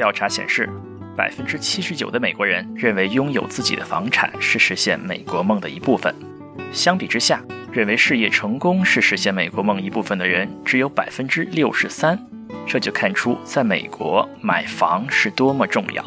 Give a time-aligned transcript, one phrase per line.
[0.00, 0.66] 调查显示，
[1.14, 6.14] 百分之七十九的美国人认为拥有自己的房产是实现美国梦的一部分。
[6.72, 12.18] 相比之下，认为事业成功是实现美国梦一部分的人只有百分之六十三。
[12.66, 16.02] 这就看出，在美国买房是多么重要。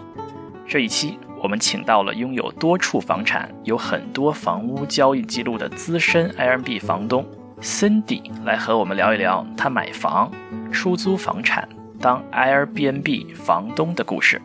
[0.68, 7.24] 这一期我们请到了拥有多处房产、有很多房屋交易记录的资深 Airbnb 房东
[7.62, 10.32] Cindy 来和我们聊一聊他买房、
[10.72, 11.70] 出租房产、
[12.04, 14.42] 当 Airbnb 房东的故事。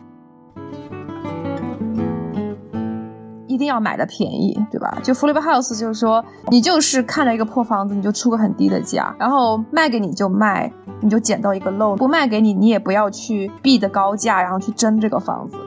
[3.47, 4.97] 一定要买的便宜，对吧？
[5.03, 15.57] 就 flip house 就是说，你就是看了一个破房子，你就出个很低的价，然后卖给你就卖，你就捡到一个漏；不卖给你，你也不要去 b 的高价，然后去争这个房子。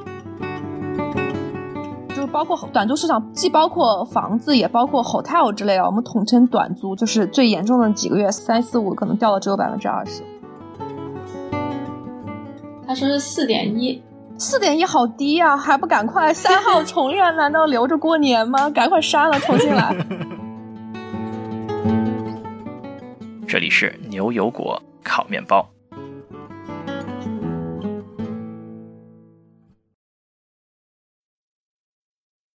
[2.08, 10.22] 就是包括短租市场，既包括房子，也包括 hotel 之类的，我们统称短租，就是最严重的几个月，三四五可能掉了只有百分之二十。
[12.92, 14.02] 他说是四点一。
[14.36, 17.34] 四点一好低呀，还不赶快三号 重练？
[17.36, 18.68] 难道留着过年吗？
[18.68, 19.96] 赶快删了，重新来。
[23.48, 25.70] 这里是牛油果烤面包。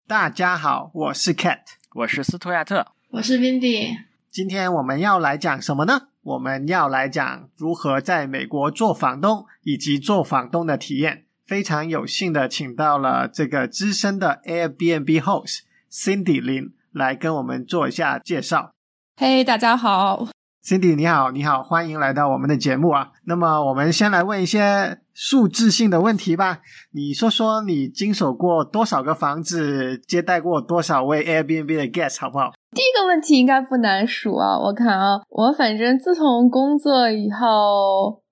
[0.06, 1.60] 大家好，我是 Cat，
[1.94, 3.96] 我是斯图亚特，我是 Windy。
[4.30, 6.08] 今天我们要来讲什么呢？
[6.26, 11.26] 我们要来讲如何在美国做房东以及做房东的体验。
[11.46, 18.72] 非常有幸的请到了这个资深的 Airbnb host Cindy 林来跟我们做一下介绍。
[19.14, 20.26] 嘿，大家好
[20.64, 23.12] ，Cindy 你好，你好，欢迎来到我们的节目啊。
[23.26, 26.60] 那么我们先来问一些数字性的问题吧。
[26.92, 32.52] 你说说你经手过多少个房子，接待过多少位 Airbnb 的 guest，好不好？
[32.72, 34.58] 第一个问题应该不难数啊。
[34.58, 38.22] 我看啊，我反正自从工作以后。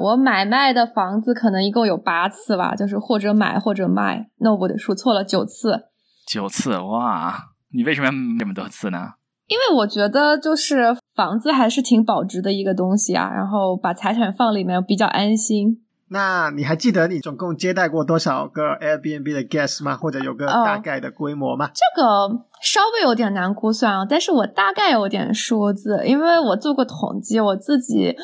[0.00, 4.30] 我买卖的房子可能一共有八次吧，就是或者买或者卖。
[4.38, 5.86] 那我得数错了，九次。
[6.26, 7.34] 九次哇！
[7.74, 9.14] 你为什么要这么多次呢？
[9.48, 15.82] 因为我觉得就是房子还是挺保值的一个东西啊，然后把财产放里面比较安心。
[16.12, 19.96] 那你还记得你总共接待过多少个 Airbnb 的 guest 吗？
[19.96, 21.70] 或者有个大概的规模吗？
[21.74, 22.28] 这个
[22.62, 28.14] 稍微有点难估算啊，但是我大概有点数字，因为我做过统计，我自己。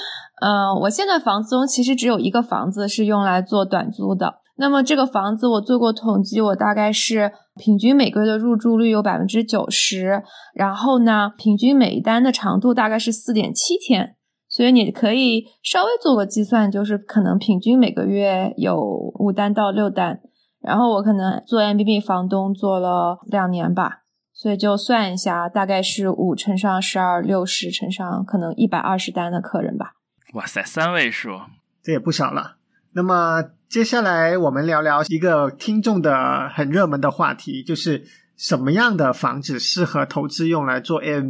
[0.41, 4.35] 嗯，我现在房子中其实只有一个房子是用来做短租的。
[4.57, 10.23] 那么这个房子我做过统计，我大概是平均每个月的入住率有百分之九十，
[10.55, 14.17] 然后呢，平均每一单的长度大概是四点七天。
[14.59, 18.77] 所以你可以稍微做个计算，就是可能平均每个月有
[19.21, 20.19] 五单到六单。
[20.61, 24.03] 然后我可能做 M B B 房东做了两年吧，
[24.33, 29.93] 所以就算一下，大概是五乘上十二，六十乘上可能一百二十单的客人吧。
[30.35, 31.39] 哇塞，三位数，
[31.81, 32.57] 这也不少了。
[32.95, 38.03] 那么接下来我们聊聊一个听众的很热门的话题，就是
[38.37, 41.21] 什么样的房子适合投资用来做 a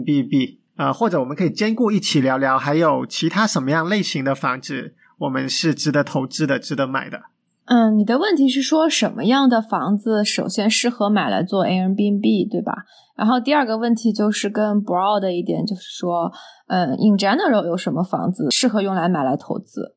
[0.79, 0.91] 呃？
[0.91, 7.21] 或者我们可以兼顾一起聊聊，还有其他什么样类型的房子我们是值得投资的、值得买的？
[7.67, 12.73] 嗯，你的问题是说什么样的房子首先适合买来做 Airbnb，对吧？
[13.15, 16.33] 然后第二个问题就是更 broad 的一点，就是说，
[16.69, 19.97] 嗯，in general 有什么房子适合用来买来投资？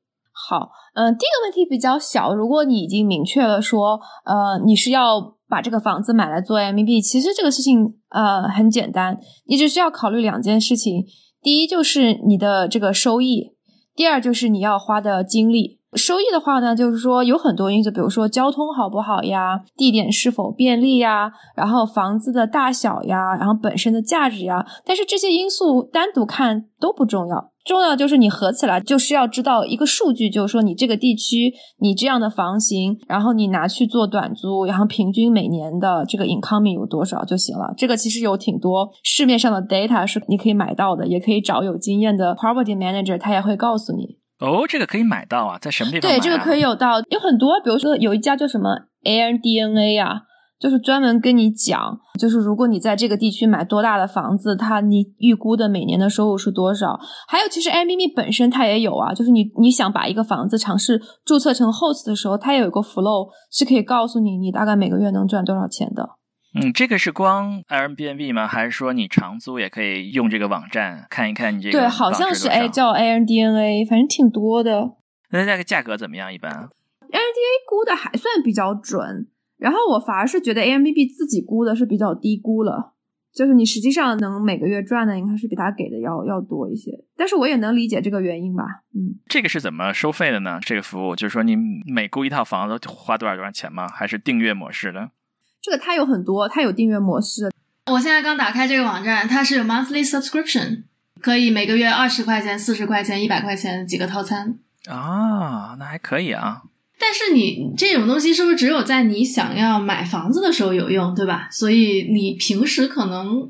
[0.49, 11.05] 好，嗯，第一个问题比较小，如果你已经明确了说，呃，你是要把这个房子买来做 M B B，其实这个事情呃很简单，你只需要考虑两件事情，
[11.41, 13.55] 第一就是你的这个收益，
[13.95, 15.80] 第二就是你要花的精力。
[15.95, 24.65] 收益的话呢，就是说有很多因素，比如说交通好不好呀，地点是否便利呀，然后房子的大小呀，然后本身的价值呀。
[24.85, 37.73] 但是这些因素单独看都不重要，重要就是你合起来就需要知道一个数据，就是说你这个地区你这样的房型，然后你拿去做短租，然后平均每年的这个 income 有多少就行了。
[37.75, 44.20] 这个其实有挺多市面上的 data 是你可以买到的，也可以找有经验的 property manager，他也会告诉你。
[44.41, 46.11] 哦，这个可以买到啊，在什么地方？
[46.11, 48.69] 对，这个可以有到，有很多，比如说有一家叫什么
[49.03, 50.21] Air DNA 啊，
[50.59, 56.99] 就是专门跟你讲，就是如果你在这个地区买多大的房子，它你预估的每年的收入是多少？
[57.27, 66.09] 还有，其实 Airbnb 本身它也有啊，就是你你想把一个房子尝试注册成 host 的时候，它也有一个 flow 是可以告诉你你大概每个月能赚多少钱的。
[66.53, 68.47] 嗯，这个是光 Airbnb 吗？
[68.47, 71.79] 还是说你长租也可以用这个网站看一看你这个？
[71.79, 74.91] 对，好像是哎，叫 AirDNA，反正挺多的。
[75.29, 76.33] 那那个价格怎么样？
[76.33, 79.27] 一般 AirDNA 估的还算比较准，
[79.57, 82.95] 然后我反而是觉得 Airbnb 自己估的是比较低估了。
[83.33, 86.91] 就是你实际上能每个月赚的，应该是比他给的要要多一些。
[87.15, 88.63] 但是我也能理解这个原因吧，
[88.93, 89.15] 嗯。
[89.27, 90.59] 这个是怎么收费的呢？
[90.61, 91.55] 这个服务就是说你
[91.85, 93.87] 每估一套房子花多少多少钱吗？
[93.87, 95.11] 还是订阅模式的？
[95.61, 97.51] 这个它有很多，它有订阅模式。
[97.91, 100.83] 我现在刚打开这个网站，它是有 monthly subscription，
[101.21, 104.59] 可以每个月二十块钱、四十块钱、一百块钱几个套餐。
[104.87, 106.63] 啊，那还可以啊。
[106.99, 111.47] 但是你这种东西是不是只有在你想要买房子的时候有用，对吧？
[111.51, 113.49] 所以你平时可能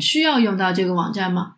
[0.00, 1.54] 需要用到这个网站吗？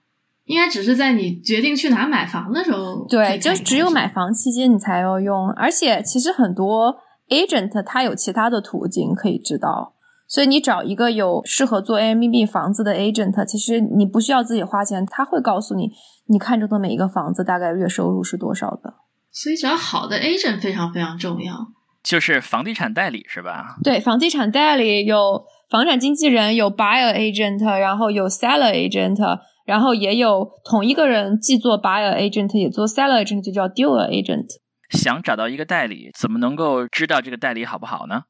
[0.47, 3.07] 应该只是在你决定去哪买房的时候。
[3.07, 5.51] 对，就只有买房期间你才要用。
[5.51, 6.97] 而且其实很多
[7.29, 9.95] agent 他有其他的途径可以知道，
[10.27, 15.91] 所以你找一个有适合做 Airbnb 房子的 agent，其实你不需要自己花钱，他会告诉你
[16.27, 18.95] 你看中的每一个房子大概月收入是多少的。
[19.31, 21.55] 所以找好的 agent 非常非常重要，
[22.03, 23.77] 就是房地产代理是吧？
[23.85, 29.19] 对，房地产代理有房产经纪人，有 buyer agent，然后有 seller agent，
[29.67, 34.47] 然后也有同一个人既做 buyer agent 也做 seller agent，就叫 dealer agent。
[34.91, 38.23] 想找到一个代理，怎么能够知道这个代理好不好呢？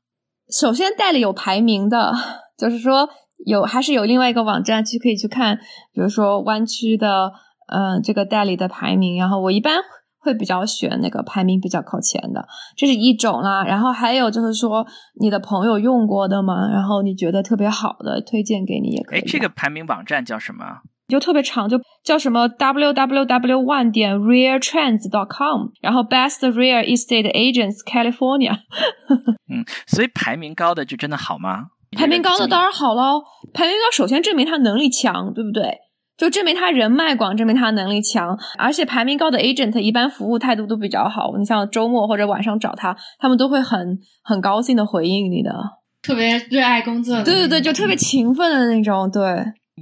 [0.51, 2.13] 首先，代理有排名的，
[2.59, 3.09] 就是说
[3.47, 5.57] 有还是有另外一个网站去可以去看，
[5.93, 7.33] 比如说湾区的
[7.73, 9.81] 嗯这个代理的排名，然后我一般。
[10.21, 12.45] 会比较选那个排名比较靠前的，
[12.77, 13.65] 这是一种啦。
[13.65, 14.85] 然后还有就是说，
[15.21, 19.21] 你的朋友用过的嘛，然后你觉得特别好的，推荐给你也可以。
[19.21, 20.81] 哎，这个排名网站叫什么？
[21.09, 28.59] 就特别长，就叫什么 w w w one 点 rare trends dot com，然后 best rear estate agents California。
[29.51, 31.65] 嗯，所以排名高的就真的好吗？
[31.97, 33.23] 排名高的当然好喽，
[33.55, 35.79] 排名高首先证明他能力强，对不对？
[36.19, 41.33] 就证明他人脉广，证明他能力强，而且排名高的 agent 一般服务态度都比较好。
[41.39, 45.51] 你像周末或者晚上找他，他们都会很很高兴的回应你的，
[46.03, 47.23] 特别热爱工作。
[47.23, 49.09] 对对对，就特别勤奋的那种。
[49.11, 49.23] 对，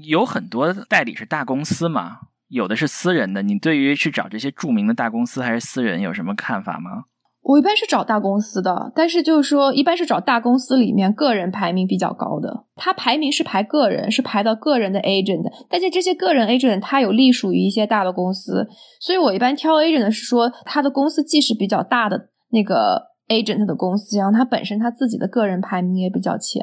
[0.05, 3.43] 有很多代理是大公司嘛，有的是私人的。
[3.43, 7.05] 你对于去找这些著名的大公司还是私人有什么看法吗？
[7.43, 12.65] 我一般是找大公司的，但是就是说，一般是找大公司里面个人排名比较高的。
[12.75, 15.45] 他排名是排个人，是排到个人的 agent。
[15.71, 18.67] 但是这些个人 agent 他有隶属于一些大的公司，
[19.01, 26.61] 所以我一般挑 agent 是说，他的公司既是比较大的那个 agent 的公司，然后他本身他自己的个人排名也比较前，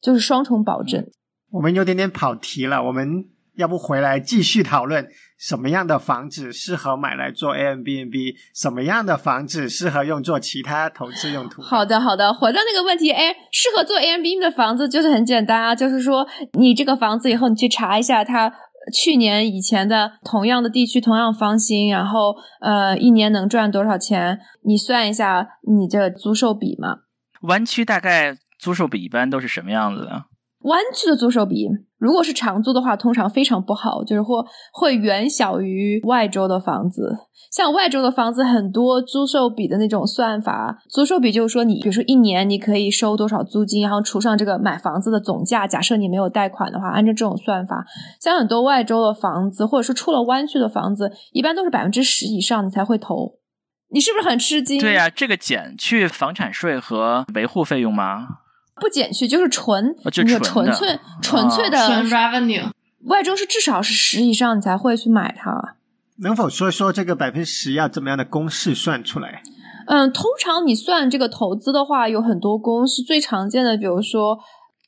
[0.00, 1.06] 就是双重保证。
[1.52, 3.26] 我们有点点跑题了，我们
[3.56, 5.06] 要不回来继续讨论？
[5.38, 11.60] 什么样的房子适合买来做 a m b n b 什么样的房子适合用作其他投资用途？
[11.60, 18.52] 好的，好的，回到那个问题，哎，适合做 a m b n b 的房子就是很简单啊，就是说你这个房子以后你去查一下它
[18.94, 26.98] 去年以前的同样的地区、同样房型，然后呃一年能赚多少钱，你算一下你这租售比嘛。
[27.42, 30.24] 湾区大概租售比一般都是什么样子的？
[30.64, 31.68] 湾区的租售比，
[31.98, 37.18] 如果是长租的话，通常非常不好，就是或会远小于外州的房子。
[37.50, 45.66] 像外州的房子，很多租售比的那种算法，租售比就是说，你比如说一年你可以收多少租金，然后除上这个买房子的总价。
[45.66, 47.84] 假设你没有贷款的话，按照这种算法，
[48.20, 53.38] 像很多外州的房子，或者是出了湾区的房子，一般都是百分之十以上你才会投。
[53.90, 54.80] 你是不是很吃惊？
[54.80, 58.28] 对呀，这个减去房产税和维护费用吗？
[58.82, 62.68] 不减去就是纯，就纯粹纯粹的 revenue。
[63.04, 65.76] 外周是至少是十以上，你才会去买它。
[66.18, 69.40] 能否说说这个百分之十要怎么样的公式算出来？
[69.86, 74.36] 嗯，通常你算这个投资的话，有很多公式，最常见的，比如说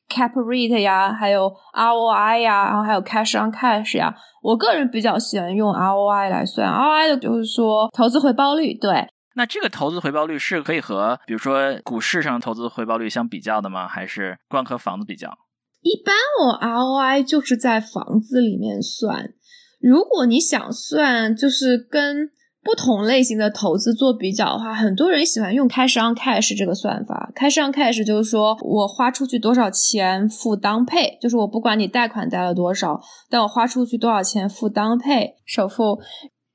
[0.09, 4.13] cap rate 呀，还有 ROI 呀，然后还有 cash on cash 呀。
[4.43, 9.07] 我个人比较喜欢用 ROI 来算，ROI 的就是说投资回报率，对。
[9.35, 13.89] 那这个投资回报率是可以和比如说股市上投资回报率相比较的吗？
[13.89, 15.37] 还是光和房子比较？
[15.83, 19.35] 一般我 ROI 就是在房子里面算。
[19.81, 22.31] 如果你想算，就是跟
[22.63, 27.31] 不同类型的投资做比较的话，很多人喜欢用 cash on cash 这个算法。
[27.37, 32.99] cash on cash 就是说我花出去多少钱付当配，就是我不管你贷款贷了多少，
[33.29, 36.01] 但我花出去多少钱付当配首付。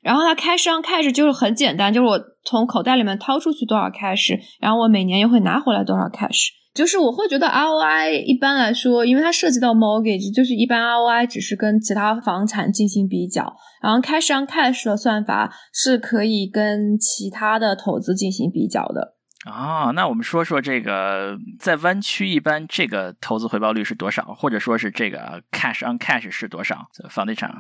[0.02, 6.50] 然后它 cash on cash 就是很简单，就是我从口袋里面掏出去多少 cash，然后我每年又会拿回来多少 cash。
[6.74, 19.16] 就是我会觉得 ROI 一般来说，因为它涉及到 mortgage，就是一般 ROI 只是跟其他房产进行比较，然后 cash on cash 的算法是可以跟其他的投资进行比较的。
[19.50, 26.88] 哦，那我们说说这个在湾区一般这个投资回报率是多少，或者说是这个 cash on cash 是多少？
[27.10, 27.52] 房地产？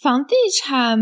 [0.00, 0.98] 房地产。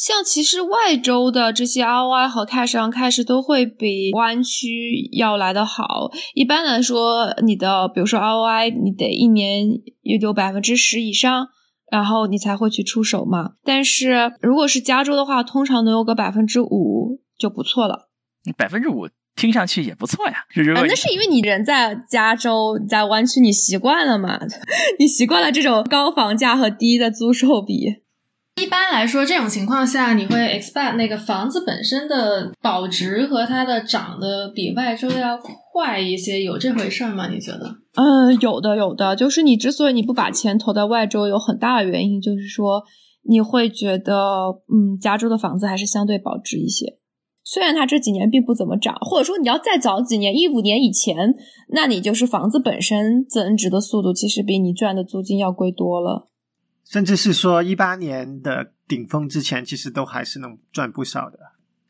[0.00, 6.10] 像其实外州的这些 ROI 和 cash on cash 都会比湾区要来得好。
[6.32, 9.68] 一般来说，你的比如说 ROI，你得一年
[10.00, 11.48] 也有百分之十以上，
[11.92, 13.50] 然后你才会去出手嘛。
[13.62, 18.08] 但是如果是加州的话，通常能有个百分之五就不错了。
[18.56, 20.46] 百分之五听上去也不错呀。
[20.56, 24.40] 那是因为你人在加州，你在湾区，你习惯了嘛？
[24.98, 27.96] 你习惯了这种高房价和低的租售比。
[28.56, 35.38] 一般来说，这种情况下，你会 expect 那个房子本身的保值和它的涨的比外州要
[35.72, 37.28] 快一些，有这回事吗？
[37.28, 37.74] 你觉得？
[37.96, 39.16] 嗯，有的，有的。
[39.16, 42.82] 就是你之所以你不把钱投在外州，有很大的原因，就是说
[43.28, 44.14] 你会觉得，
[44.68, 46.98] 嗯，加州的房子还是相对保值一些。
[47.42, 51.34] 虽然它这几年并不怎么涨，或者说你要再早几年，一五年以前，
[51.70, 56.29] 那你就是房子本身增值的速度，其实比你赚的租金要贵多了。
[56.90, 61.38] 甚至是说一八年的顶峰之前，其实都还是能赚不少的。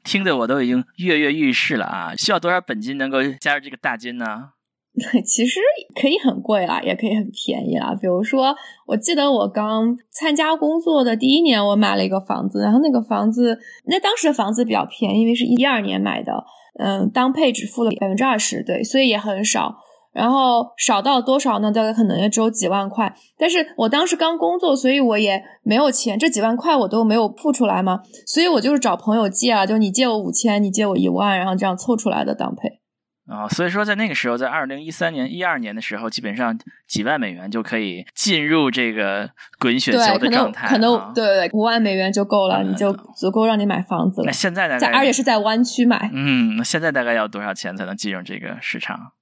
[0.04, 2.14] 听得我都已经跃跃欲试了啊！
[2.16, 4.50] 需要多少本金能够加入这个大军呢？
[5.24, 5.60] 其实
[5.94, 7.94] 可以很贵啦，也可以很便宜啦。
[7.94, 8.54] 比如说，
[8.86, 16.44] 我记得我刚参加工作的第一年，我买了一个房子，然后那个房子，那当时的房子比较便宜，因为是一二年买的，
[16.78, 19.78] 嗯，当配只付了百分之二十，对，所以也很少。
[20.12, 21.70] 然后少到多少呢？
[21.70, 23.14] 大概可能也只有几万块。
[23.38, 32.80] 但是我当时刚工作，所以我也没有钱，这几万块我都没有付出来嘛，所以我就是找朋友借啊，就你借我五千，你借我一万，然后这样凑出来的当配。
[33.32, 40.66] 啊、所以说在那个时候，在二零一三年、一二年的时候，基本上几万美元就可以进入这个滚雪对，球的状态。
[40.66, 44.32] 可能啊对对，五万美元就够了，嗯你就足够让你买房子了那。
[44.32, 46.10] 现在大在概，而且是在湾区买。
[46.12, 49.12] 嗯，那现在大概要多少钱才能进入这个市场？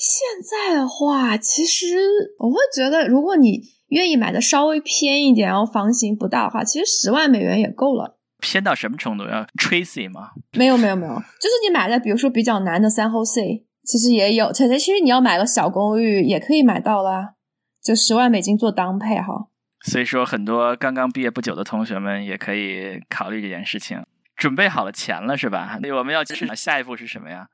[0.00, 1.98] 现在的话，其实
[2.38, 8.16] 我会觉得，如果你愿意买的稍微偏一点，然后房型不大的话，其实十万美元也够了。
[8.40, 9.24] 偏到什么程度？
[9.24, 10.30] 要 Tracy 吗？
[10.56, 14.50] 没有没有没有， 就是你买的比如说比较难的三 Jose，其实也有。
[14.50, 17.34] 其实其实你要买个小公寓也可以买到啦，
[17.82, 19.48] 就十万美金做当配哈。
[19.84, 24.02] 所以说，很多刚刚毕业不久的同学们也可以考虑这件事情。
[24.34, 25.78] 准备好了钱了是吧？
[25.82, 27.48] 那我们要是下一步是什么呀？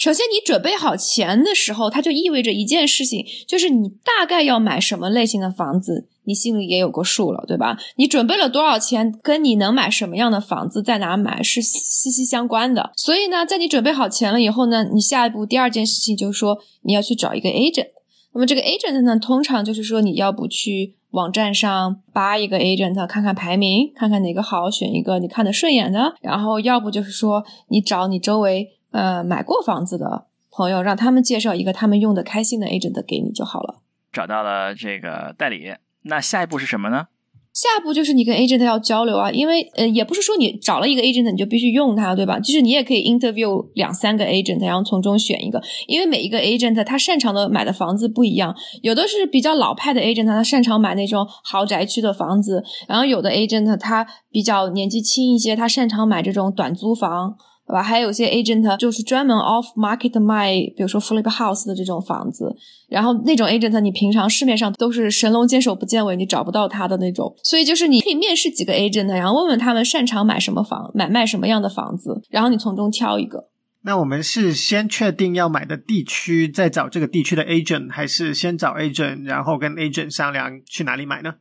[0.00, 7.76] 首先，你准备好钱的时候，它就意味着一件事情，就是你大概要买什么类型的房子，你心里也有个数了，对吧？
[7.96, 12.90] 你准备了多少钱，跟你能买什么样的房子，在哪买是息息相关的。
[12.96, 17.88] 所以呢，在你准备好钱了以后呢，你下一步第二件事情就是说，你要去找一个 agent。
[18.32, 26.14] 那么这个 agent 呢，通常就是说你要不去网站上扒一个 agent，看看排名，看看哪个好，选一个你看得顺眼的。
[26.22, 33.82] 然后要不就是说你找你周围呃买过房子的朋友，让他们介绍一个他们用的开心的 agent 给你就好了。
[34.12, 37.06] 找到了这个代理，那下一步是什么呢？
[37.52, 42.38] 下一步就是你跟 agent 要交流啊，因为呃也不是说你找了一个 agent 你就必须用它，对吧？
[42.38, 57.36] 就是你也可以 interview 两三个 agent，然后从中选一个，因为每一个 agent 他擅长的买的房子不一样，有的是比较老派的 agent，他擅长买那种豪宅区的房子，然后有的 agent 他比较年纪轻一些，他擅长买这种短租房。
[57.70, 57.80] 对吧？
[57.80, 62.52] 还有一些 agent 就是专门 off market 卖，比如说 flip house 的这种房子，
[62.88, 67.32] 然后那种 agent 你平常市面上都是神龙见首不见尾，你找不到他的那种。
[67.44, 73.48] 所以就是你可以面试几个 agent，然后问问他们擅长买什么房，买卖什么样的房子，然后你从中挑一个。
[73.84, 81.34] 那我们是先确定要买的地区，再找这个地区的 agent，还是先找 agent，然后跟 agent 商量去哪里买呢？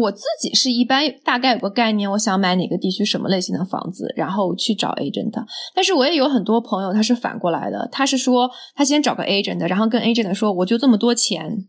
[0.00, 5.32] 我自己是一般大概有个概念，我想买哪个地区什么类型的房子，然后去找 agent。
[5.74, 11.66] 但是我也有很多朋友他是反过来的，他是说他先找个 agent，然后跟 agent 说我就这么多钱，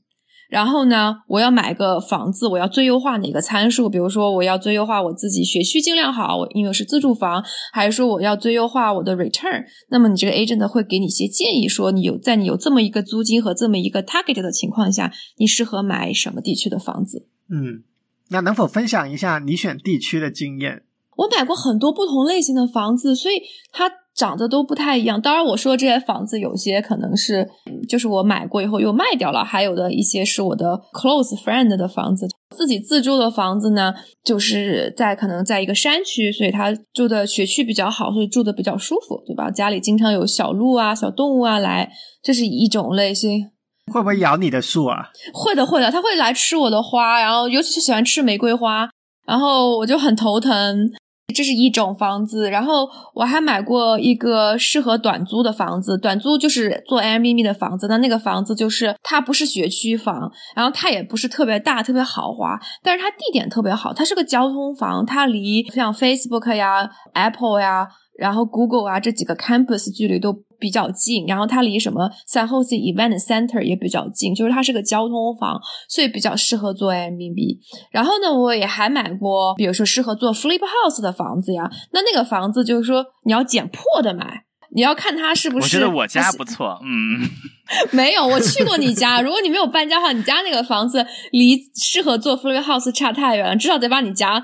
[0.49, 3.89] 然后呢我要买个房子，我要最优化哪个参数？
[3.89, 7.43] 比如说我要最优化我自己学区尽量好，因为是自住房，
[7.73, 9.63] 还是说我要最优化我的 return？
[9.89, 17.27] 那么你这个 agent 会给你一些建议，说你有在你有这么一个租金和这么一个 target 的情况下，你适合买什么地区的房子？
[17.49, 17.83] 嗯，
[18.29, 20.83] 那能否分享一下你选地区的经验？
[21.15, 23.35] 我买过很多不同类型的房子，所以
[23.71, 25.19] 它长得都不太一样。
[25.19, 27.47] 当然，我说这些房子有些可能是
[27.89, 32.27] 就是我买过以后又卖掉了，还有的一些是我的 close friend 的房子。
[32.55, 33.93] 自己自住的房子呢，
[34.23, 39.49] 就是在可能在一个山区，所以它住的学区比较好，所以住的比较舒服，对吧？
[39.49, 41.91] 家里经常有小鹿啊、小动物啊来，
[42.21, 43.49] 这是一种类型。
[43.91, 45.09] 会不会咬你的树啊？
[45.33, 48.89] 会的，会的，它会来吃我的花，然后尤其是喜欢吃玫瑰花，
[49.25, 50.91] 然后我就很头疼。
[51.35, 52.49] 这是一种房子。
[52.49, 57.85] 然后我还买过一个适合短租的房子，短租就是做 Airbnb 的房子。
[57.89, 67.87] 那那个房子就是它不是学区房，然后它也不是特别大、特别豪华，但是它地点特别好，它是个交通房，它离像 Facebook 呀、Apple 呀。
[68.17, 75.59] 然后 Google 啊这几个 campus 距离都比较近，然后它离什么 San Jose Event Center 也比较近，就是它是个交通房，
[75.89, 77.57] 所以比较适合做 Airbnb。
[77.91, 81.69] 然后呢，我也还买过，比如说适合做 Flip House 的房子呀。
[81.91, 84.43] 那那个房子就是说你要捡破的买，
[84.75, 85.65] 你要看它是不是。
[85.65, 87.29] 我觉得我家不错，嗯。
[87.91, 89.19] 没有，我去过你家。
[89.21, 94.41] 如果你没有搬家的话，你家那个房子离适合做 Flip House 差太远了，至少得把你家。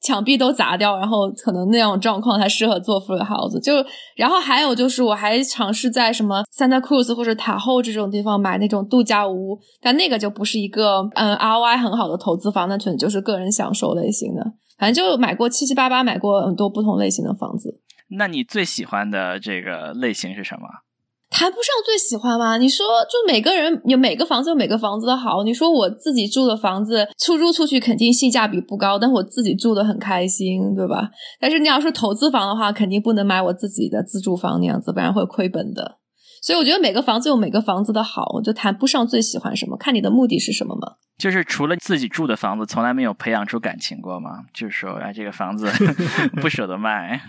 [0.00, 3.60] 墙壁都砸掉，然后可能那种状况才适合做 f l i house。
[3.60, 3.84] 就
[4.16, 14.42] 然后还有就是，我还尝试在什么 Santa Cruz 或者塔后这种地方买那种度假屋，但那个就不是一个嗯 ROI 很好的投资房，那纯就是个人享受类型的。
[14.78, 17.80] 反正就买过七七八八，买过很多不同类型的房子。
[18.16, 20.66] 那你最喜欢的这个类型是什么？
[21.30, 22.58] 谈不上最喜欢吧？
[22.58, 25.42] 你说，就每个人有每个房子有每个房子的好。
[25.44, 31.08] 你说我自己住的房子出租出去肯定性价比不高，但我自己住的很开心，对吧？
[31.40, 35.98] 但是你要说投资房的话，肯定不能买我自己的自住房那样子，不然会亏本的。
[36.42, 40.94] 所以我觉得每个房子有每个房子的好，我就谈不上最喜欢什么，看你的目的是什么嘛。
[41.18, 44.44] 就是除了自己住的房子，从来没有培养出感情过吗？
[44.52, 45.68] 就是说，哎，这个房子
[46.40, 47.20] 不舍得卖。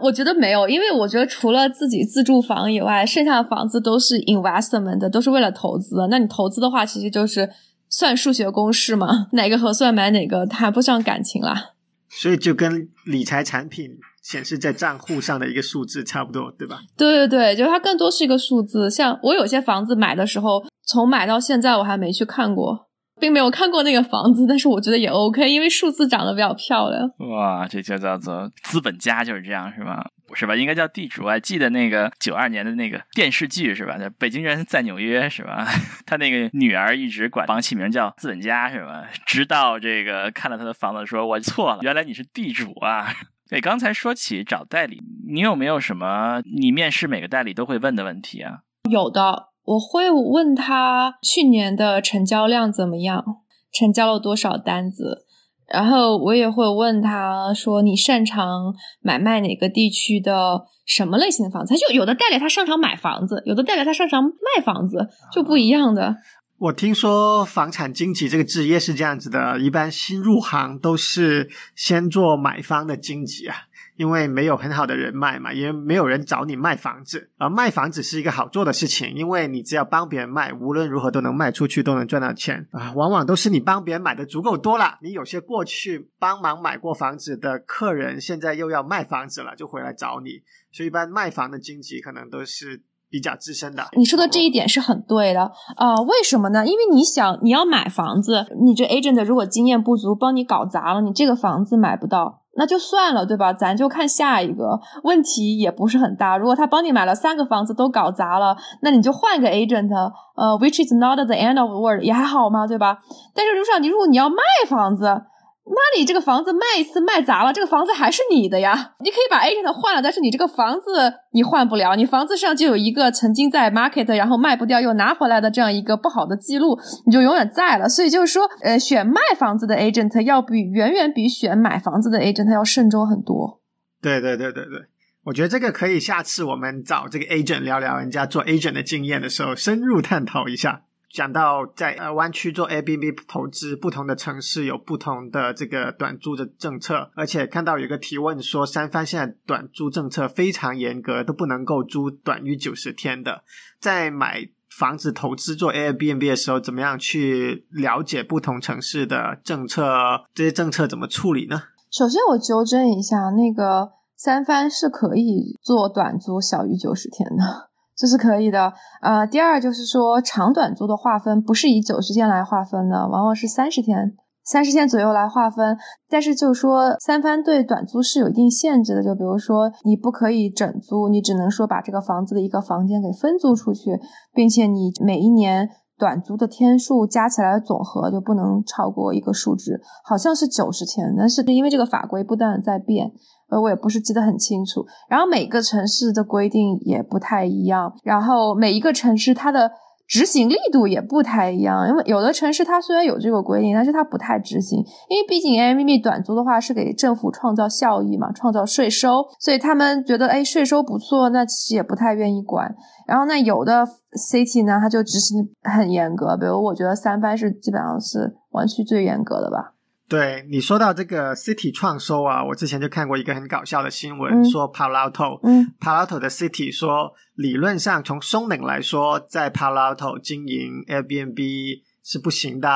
[0.00, 6.06] 我觉得没有，因为我觉得除了自己自住房以外，剩下的房子都是 investment 的，都是为了投资。
[6.08, 7.50] 那你投资的话，其实就是
[7.88, 11.72] 算数学公式嘛， 哪个合算买哪个，谈不上感情啦。
[12.08, 16.80] 所以就跟理财产品显示在账户上的一个数字差不多，对吧？
[16.96, 18.90] 对对对，就它更多是一个数字。
[18.90, 22.88] 像我有些房子买的时候，从买到现在我还没去看过。
[23.22, 27.08] 并没有看过那个房子，但是我觉得也 OK，因为数字长得比较漂亮。
[27.30, 30.04] 哇，这就叫做资本家就是这样，是吧？
[30.26, 30.56] 不是吧？
[30.56, 31.22] 应该叫地主。
[31.24, 33.96] 我还记得那个九二年的那个电视剧，是吧？
[34.18, 35.64] 北京人在纽约，是吧？
[36.04, 39.04] 他那个女儿一直管房起名叫资本家，是吧？
[39.24, 43.06] 直到这个看了他的房子，说我错了，原来你是地主啊！
[43.48, 45.00] 对，刚才说起找代理，
[45.32, 48.62] 你有没有什么你面试每个代理都会问的问题啊？
[48.90, 49.51] 有的。
[49.64, 53.24] 我会问他去年的成交量怎么样，
[53.72, 55.24] 成交了多少单子，
[55.68, 61.72] 然后我也会问他说你擅长买卖哪个地区的什么类型的房子？
[61.72, 66.16] 他就有的代理他擅长买房子，有的代理他擅长卖房子，就不一样的。
[66.58, 73.56] 我听说房产经纪这个职业是这样子的，一般新入行都是先做买方的经纪啊。
[73.96, 77.30] 因为没有很好的人脉嘛，也没有人找你卖房子。
[77.38, 82.92] 而卖房子是一个好做的事情，因为你只要帮别人卖，无论如何都能卖出去，都能赚到钱啊。
[82.94, 90.42] 往往都是你帮别人买的足够多了，你有些过去帮忙买过房子的客人，现在又要卖房子了，就回来找你。
[90.72, 93.88] 所以一般卖房的经纪可能都是比较资深的。
[93.96, 95.42] 你说的这一点是很对的
[95.76, 95.96] 啊？
[96.02, 96.66] 为什么呢？
[96.66, 102.41] 因为你想你要买房子，你这 agent 如果经验不足，帮你搞砸了，你这个房子买不到。
[102.56, 103.52] 那就算了，对吧？
[103.52, 106.36] 咱就看下一个问题也不是很大。
[106.36, 109.88] 如果他帮你买了三个房子都搞砸了，那你就换个 agent，
[110.36, 112.98] 呃，which is not the end of the world，也还好嘛，对吧？
[113.34, 114.36] 但是，如上你如果你要卖
[114.68, 115.22] 房子。
[115.64, 118.94] 那你这个房子卖一次卖砸了，这个房子还是你的呀？
[119.00, 127.88] 你可以把 agent 换了，但是你这个房子你换不了，你房子上就有一个曾经在 market 然后卖不掉又拿回来的这样一个不好的记录，你就永远在了。
[127.88, 133.60] 所以就是说，呃，选卖房子的 agent 要比远远比选买房子的 agent 要慎重很多。
[134.02, 134.86] 对对对对对，
[135.24, 140.82] 我觉得这个可以下次我们找这个 agent 聊聊人家做 agent 的经验的时候，深入探讨一下。
[141.12, 153.42] 讲到在呃湾区做 Airbnb 投资，不同的城市有不同的这个短租的政策，而且看到有个提问说，三藩现在短租政策非常严格，都不能够租短于九十天的。
[153.78, 160.24] 在买房子投资做 Airbnb 的时候，怎么样去了解不同城市的政策？
[160.32, 161.64] 这些政策怎么处理呢？
[161.90, 167.71] 首先，我纠正一下，那个三藩是可以做短租小于九十天的。
[168.02, 175.78] 这是可以的，呃，第二就是说长短租的划分不是以九十天来划分的，往往是三十天、三十天左右来划分。
[176.10, 184.00] 但是就是说三番对短租是有一定限制的，就比如说你不可以整租，你只能说把这个房子的一个房间给分租出去，
[184.34, 193.12] 并且你每一年短租的天数加起来总和就不能超过一个数值，好像是九十天，但是因为这个法规不断的在变。
[193.52, 194.84] 呃，我也不是记得很清楚。
[195.08, 197.92] 然后每个城市的规定也不太一样。
[198.02, 199.70] 然后每一个城市它的
[200.08, 212.74] 执行力度也不太一样，因为有的城市它虽然有这个规定，但是它不太执行，因为毕竟 Airbnb 短租的话是给政府创造效益嘛，创造税收，所以他们觉得哎税收不错，那其实也不太愿意管。
[213.06, 213.86] 然后那有的
[214.16, 219.74] city 呢，它就执行很严格，比如我觉得三藩是基本上是湾区最严格的吧。
[220.12, 224.44] 对你说到这个 City 创收啊，我之前就看过一个很搞笑的新闻，嗯。
[224.44, 225.72] 说 Palo Alto，嗯。
[225.80, 232.68] Palo Alto 的 City 说，理论上从松岭来说，在 Palo Alto 经营 Airbnb 是不行的，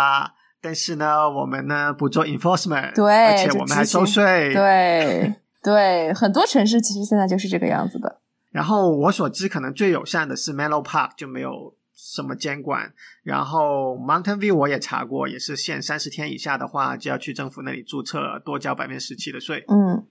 [0.62, 8.22] 但是呢，我们呢不做 enforcement，对而且我们还收税，对对，很多城市其实现在就是这个样子的。
[8.51, 11.75] 然后我所知，可能最友善的是 Menlo Park 就没有
[12.14, 12.92] 什么监管。
[13.25, 19.64] 然后 Mountain View 我也查过，也是限三十天以下的话，就要去政府那里注册，多交百分之十七的税。
[19.69, 20.07] 嗯，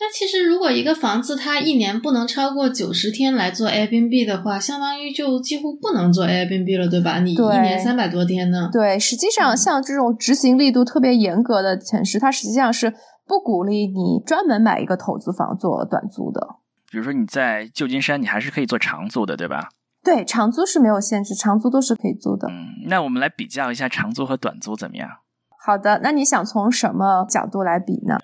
[0.00, 7.18] 那其实如果一个房子它一年不能超过九十天来做 Airbnb 的话，相当于就几乎不能做 Airbnb 了，对吧？
[7.20, 8.70] 你一年三百多天呢？
[8.72, 12.94] 对，实际上像这种执行力度特别严格的城市，它实际上是
[13.26, 16.56] 不鼓励你专门买一个投资房做短租的。
[16.90, 19.68] 比如说你在旧金山，你还是可以做长租的，对吧？
[20.04, 22.48] 对，长租是没有限制，长租都是可以租的。
[22.48, 25.08] 嗯，那我们来比较一下长租和短租怎么样？
[25.64, 28.18] 好的，那你想从什么角度来比呢？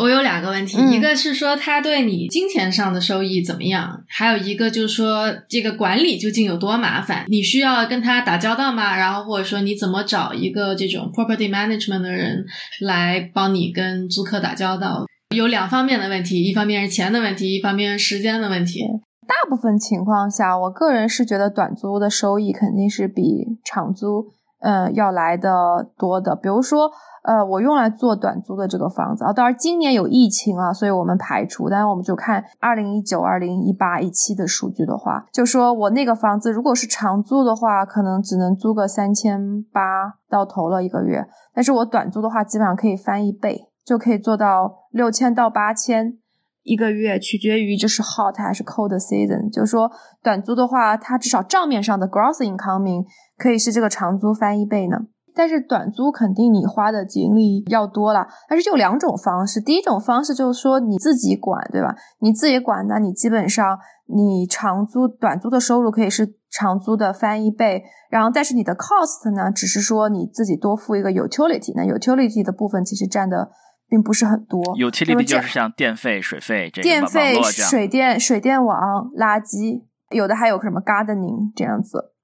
[0.00, 8.96] 我有两个问题，嗯一个是说它对你金钱上的收益怎么样，还有一个就是说这个管理究竟有多麻烦，你需要跟他打交道吗？
[8.96, 12.46] 然后或者说你怎么找一个这种 property management 的人
[12.80, 15.04] 来帮你跟租客打交道？
[15.36, 18.82] 有两方面的问题，一方面是钱的问题，一方面是时间的问题。
[19.26, 24.26] 大部分情况下，我个人是觉得短租的收益肯定是比长租，
[24.60, 26.34] 呃，要来的多的。
[26.34, 26.90] 比如说，
[27.22, 39.80] 呃，我用来做短租的这个房子啊，当然今年有疫情啊，所以我们排除，但是我们就看二零一九、二零一八、一七的数据的话，就说我那个房子如果是长租的话，可能只能租个三千八
[40.28, 46.18] 到头了一个月，但是我短租的话，基本上可以翻一倍，就可以做到六千到八千。
[46.62, 49.90] 一个月取决于这是 hot 还是 cold season，就是说
[50.22, 53.04] 短租的话，它至少账面上的 gross incoming
[53.36, 54.98] 可以是这个长租翻一倍呢。
[55.34, 59.62] 但是短租肯定你花的精力要多了，但是就两种方式。
[59.62, 61.96] 第一种方式就是说你自己管，对吧？
[62.20, 73.50] 你自己管，那你基本上你长租、短租的收入可以是长租的翻一倍，然后但是你的 cost 呢，只是说你自己多付一个 utility，那 utility 的部分其实占的
[73.92, 74.58] 并不是很多。
[74.64, 77.38] 那么 utility 这就是像电费、水费这个电费。
[77.42, 82.14] 水电、水电网、垃圾，有的还有什么 gardening 这样子。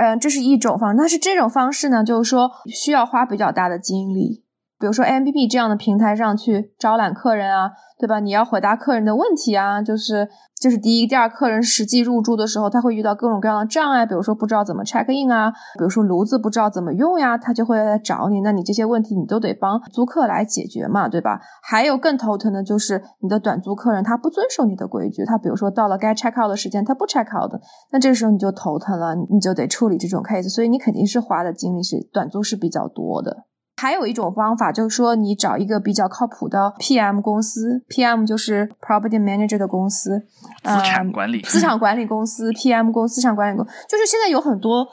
[0.00, 4.44] 嗯，这是一种方式，但是这种方式呢，就是说需要花比较大的精力。
[4.78, 8.20] 比如说 m b b 这样的平台上去招揽客人啊，对吧？
[8.20, 10.28] 你要回答客人的问题啊，就是
[10.60, 18.42] 就是第一、第二，客人实际入住的时候，他会遇到各种各样的障碍，比如说不知道怎么 check in 啊，比如说炉子不知道怎么用呀，他就会来找你。
[18.42, 21.40] 那你这些问题你都得帮租客来解决嘛，对吧？
[21.62, 27.58] 还有更头疼的就是你的短租客人他不遵守你的规矩，他比如说到了该 check out 的时间他不 check out 的，
[27.92, 33.46] 那这时候你就头疼了，你就得处理这种 case，所以你肯定是花的精力是短租是比较多的。
[33.76, 40.18] 还有一种方法就是说，你找一个比较靠谱的 PM 公司，PM 就是 Property Manager 的公司，
[40.62, 44.86] 资产嗯管理，资产管理公司 PM 公司、资产管理公，就是现在有很多，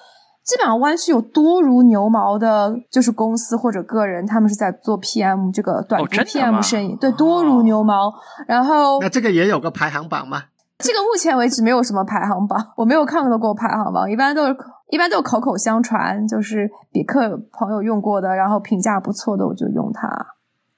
[0.44, 8.14] 基本上湾区有多如牛毛的，就是公司或者个人，他们是在做 PM 这个短哦租 PM 生意，对，多如牛毛。
[8.48, 10.44] 然后那这个也有个排行榜吗？
[10.80, 14.54] 这个目前为止没有什么排行榜，我没有看到过排行榜，一般都是
[14.94, 20.08] 一般都口口相传，就是比克朋友用过的，然后评价不错的我就用它。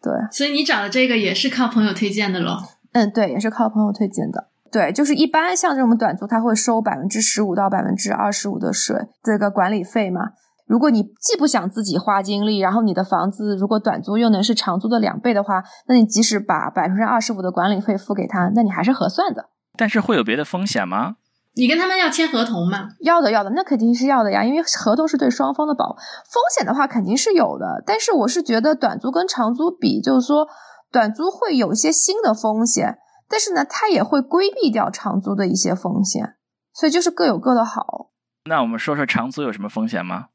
[0.01, 2.63] 对，所以你找的这个也是靠朋友推荐的咯。
[2.93, 4.47] 嗯，对，也是靠朋友推荐的。
[4.71, 10.21] 对，就是一般像这种短租，他会收百分之十五到百分之二十五的税，这个管理费嘛。
[10.65, 19.49] 如果你既不想自己花精力，然后你的房子如果短租又能是长租的两倍的话，那你即使把百分之二十五的管理费付给他，那你还是合算的。
[19.77, 21.15] 但是会有别的风险吗？
[21.55, 22.89] 你跟他们要签合同吗？
[22.99, 25.95] 要的，要的，那肯定是要的呀，因为合同是对双方的保。
[26.29, 30.47] 风险的话肯定是有的，但是我是觉得短租跟长租比，就是说
[30.91, 32.97] 短租会有一些新的风险，
[33.29, 36.35] 但是呢，它也会规避掉长租的一些风险，
[36.73, 38.11] 所以就是各有各的好。
[38.49, 40.25] 那我们说说长租有什么风险吗？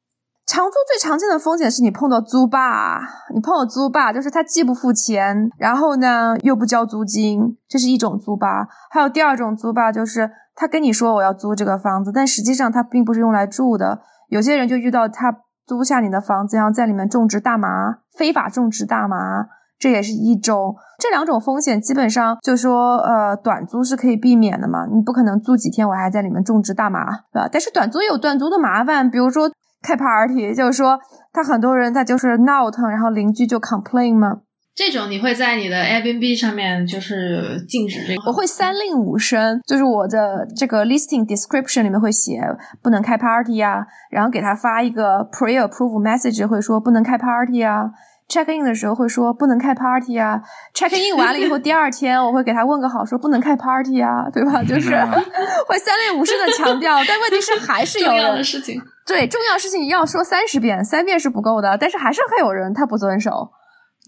[0.46, 2.98] 长租最常见的风险是你碰到租霸，
[3.32, 8.66] 你碰到租霸，就是他既不付钱，然后呢又不交租金，这是一种租霸。
[8.90, 10.28] 还有第二种租霸，就是
[10.60, 14.00] 他跟你说我要租这个房子，但实际上他并不是用来住的。
[14.28, 15.34] 有些人就遇到他
[15.66, 19.46] 租下你的房子，然后在里面种植大麻，非法种植大麻，
[19.78, 20.76] 这也是一种。
[20.98, 27.48] 这两种风险基本上就说，呃，短租是可以避免的嘛，你不可能租几天，我还在里面种植大麻，对吧？
[27.50, 29.50] 但是短租也有短租的麻烦，比如说
[29.82, 30.98] 开 party，就是说
[31.32, 34.40] 他很多人他就是闹腾，然后邻居就 complain 嘛。
[34.80, 38.22] 这种你会在你的 Airbnb 上面就是禁止这个？
[38.30, 42.40] 我会三令五申，就是我的这个 listing description 里面会写
[42.82, 47.90] 不能开 party 啊，然后给他发一个 pre-approve message，会说不能开 party 啊。
[48.26, 50.40] check in 的时候会说不能开 party 啊
[50.74, 54.62] ，check in 完了以后第二天我会给他问个好，说不能开 party 啊，对吧？
[54.64, 54.92] 就是
[55.68, 63.50] 会三令五申的强调，但问题是还是有重要的事情，对重要事情要说三十遍，三遍是不够的，但是还是会有人他不遵守。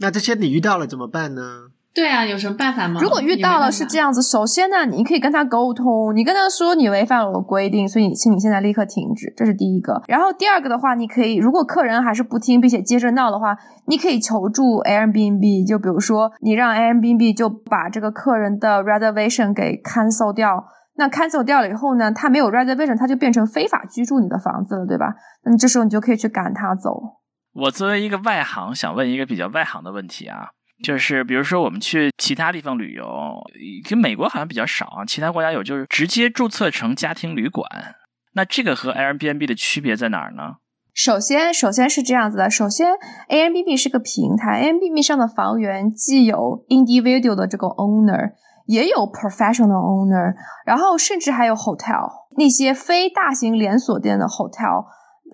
[0.01, 1.69] 那这些你遇到了怎么办呢？
[1.95, 2.99] 对啊，有什么办法吗？
[3.03, 10.01] 如果遇到了是这样子，首先呢，你可以跟他沟通，你跟他说你违反了我的规定，所以请你现在立刻停止，这是第一个。
[10.09, 13.55] 然后第二个的话，你可以如果客人还是不听，并且接着闹的话，
[13.87, 20.65] 你可以求助 Airbnb，就比如说你让 Airbnb 就把这个客人的 reservation 给 cancel 掉。
[20.95, 25.15] 那 cancel 掉了以后呢，他没有 reservation，他就变成非法居住你的房子了，对吧？
[25.45, 27.19] 那你这时候你就可以去赶他走。
[27.55, 30.49] 我作为一个外行，想问一个比较外行的问题啊。
[30.83, 33.07] 就是比如说，我们去其他地方旅游，
[33.89, 35.05] 跟美国好像比较少啊。
[35.05, 37.69] 其他国家有，就是直接注册成家庭旅馆。
[38.33, 40.57] 那这个和 Airbnb 的区别在哪儿呢？
[40.95, 42.51] 首先，首先是这样子的。
[42.51, 42.95] 首先
[43.29, 48.33] ，Airbnb 是个平台，Airbnb 上的房源既有 individual 的这个 owner，
[48.67, 50.35] 也有 professional owner，
[50.67, 54.85] 然后甚至还有 hotel，那些非大型连锁店的 hotel，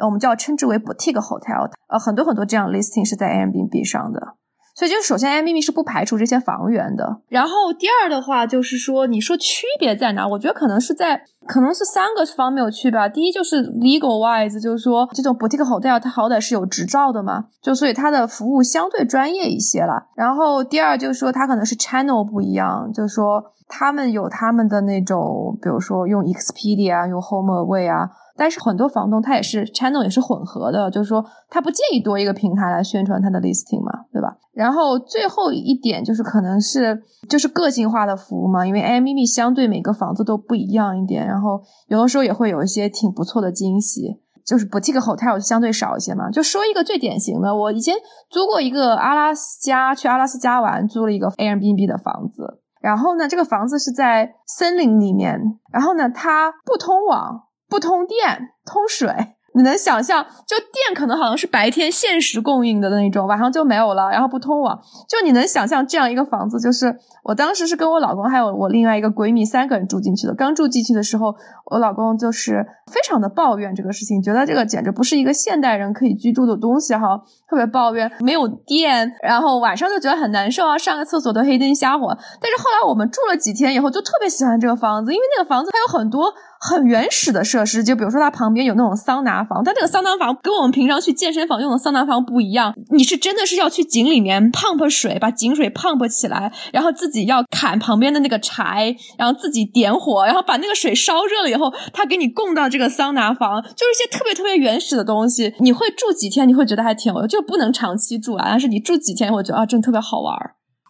[0.07, 4.35] 我们叫称之为 boutique hotel，呃，很多很多这样 listing 是在 Airbnb 上的。
[4.75, 7.23] 所以，就首先，Airbnb 是不排除这些房源的。
[7.29, 10.25] 然后，第二的话就是说，你说区别在哪？
[10.29, 13.09] 我觉得可能是在，可能是三个方面有区别。
[13.09, 20.07] 第一就是 legal wise，就是说这种 boutique hotel 它好歹是有执照的嘛，就所以它的服务相对专业一些了。
[20.15, 28.11] 然后，第二就是说它可能是 channel 不一样，就是说他们有他们的那种，比如说用 Expedia、用 HomeAway 啊。
[28.41, 34.37] 但是很多房东他也是 channel 也是混合的，就是说他不介意多一个平台来宣传他的 listing 嘛，对吧？
[34.53, 44.20] 然后最后一点就是可能是就是个性化的服务嘛，因为 Airbnb 相对每个房子都不一样一点，然然后有的时候也会有一些挺不错的惊喜。
[44.44, 46.31] 就是 boutique hotel 相对少一些嘛。
[46.31, 47.94] 就说一个最典型的，我以前
[48.31, 55.38] 租过一个阿拉斯加，去阿拉斯加玩，租了一个 Airbnb 的房子，然后呢，这个房子是在森林里面，
[55.70, 57.44] 然后呢，它不通网。
[57.70, 59.37] 不通电，通水。
[59.55, 64.79] 你能想象，就电可能好像是白天限时供应的那种，晚上就没有了，然后不通网。
[65.09, 70.35] 就你能想象这样一个房子，就是我当时是跟我老公还有我另外一个闺蜜三个人住进去的。
[70.35, 71.35] 刚住进去的时候，
[71.65, 82.09] 我老公就是非常的抱怨这个事情，觉得这个简直不是一个现代人可以居住的东西哈，特别抱怨没有电，然后晚上就觉得很难受啊，上个厕所都黑灯瞎火。
[82.41, 86.33] 但是后来我们住了几天以后，就特别喜欢这个房子，因为那个房子它有很多。
[86.61, 92.75] 很原始的设施，就比如说它旁边有那种桑拿房，但这个桑拿房跟我们平常去健身房用的桑拿房不一样。
[92.90, 105.55] 你是真的是要去井里面 pump 水，把井水 pump 起来，然后自己要砍旁边的那个柴，然后自己点火，然后把那个水烧热了以后，他给你供到这个桑拿房，就是一些特别特别原始的东西。
[105.61, 108.47] 你会住几天，你会觉得还挺，就不能长期住啊。
[108.49, 110.35] 但是你住几天，我觉得啊，真的特别好玩。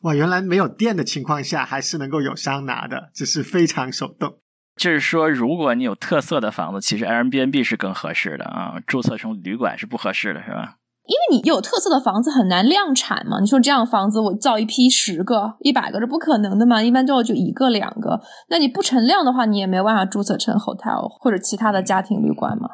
[0.03, 4.35] 哇，原来没有电的情况下还是能够有桑拿的，只是非常手动。
[4.79, 10.77] 就是说，如果你有特色的房子，其实 Airbnb 是更合适的啊，注册成旅馆是不合适的，是吧？
[11.09, 13.41] 因为你有特色的房子很难量产嘛。
[13.41, 16.83] 你说这样房子我造一批十个、一百个，这不可能的嘛。
[16.83, 18.21] 一般都要就一个、两个。
[18.51, 22.69] 那你不成量的话，你也没办法注册成 hotel 或者其他的家庭旅馆嘛。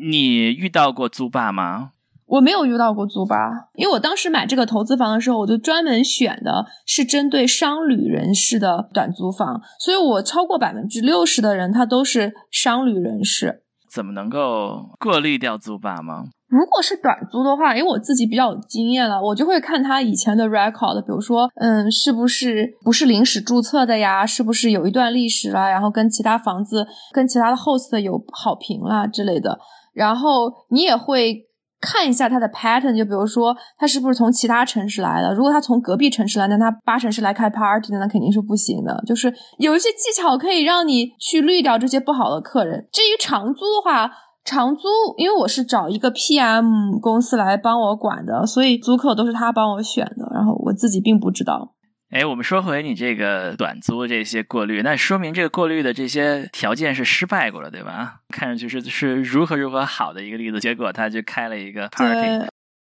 [0.00, 1.90] 你遇到过租霸吗？
[2.28, 3.36] 我没有遇到过租吧，
[3.74, 13.62] 因为我当时买这个投资房的时候，我就专门选的是针对商旅人士的短租房，所以我超过百分之六十的人他都是商旅人士。
[13.90, 16.24] 怎么能够过滤掉租霸吗？
[16.48, 24.26] 如果是短租的话，因为我自己比较有经验了，我就会看他以前的 record，比如说，嗯，是不是不是临时注册的呀？
[24.26, 25.70] 是不是有一段历史了？
[25.70, 29.58] 然后跟其他房子、跟其他的 host 有好评啦之类的。
[29.94, 31.47] 然后你也会。
[31.80, 35.32] 看一下它的 pattern，就比如说他是不是从其他城市来的？
[35.34, 39.02] 如果他从隔壁城市来，那他八成是来开 party，那肯定是不行的。
[39.06, 42.88] 就是有一些技巧可以让你去滤掉这些不好的客人。
[42.92, 44.10] 至于长租的话，
[44.44, 44.88] 长租
[45.18, 51.74] 因为我是找一个 PM 公司来帮我管的，所以租客都是他帮我选的，然后我自己并不知道。
[52.10, 58.20] 哎，我们说回你这个短租这些过滤，那说明这个过滤的这些条件是失败过了，对吧？
[58.30, 62.46] 看上去是是如何如何好的一个例子，结果他就开了一个 party。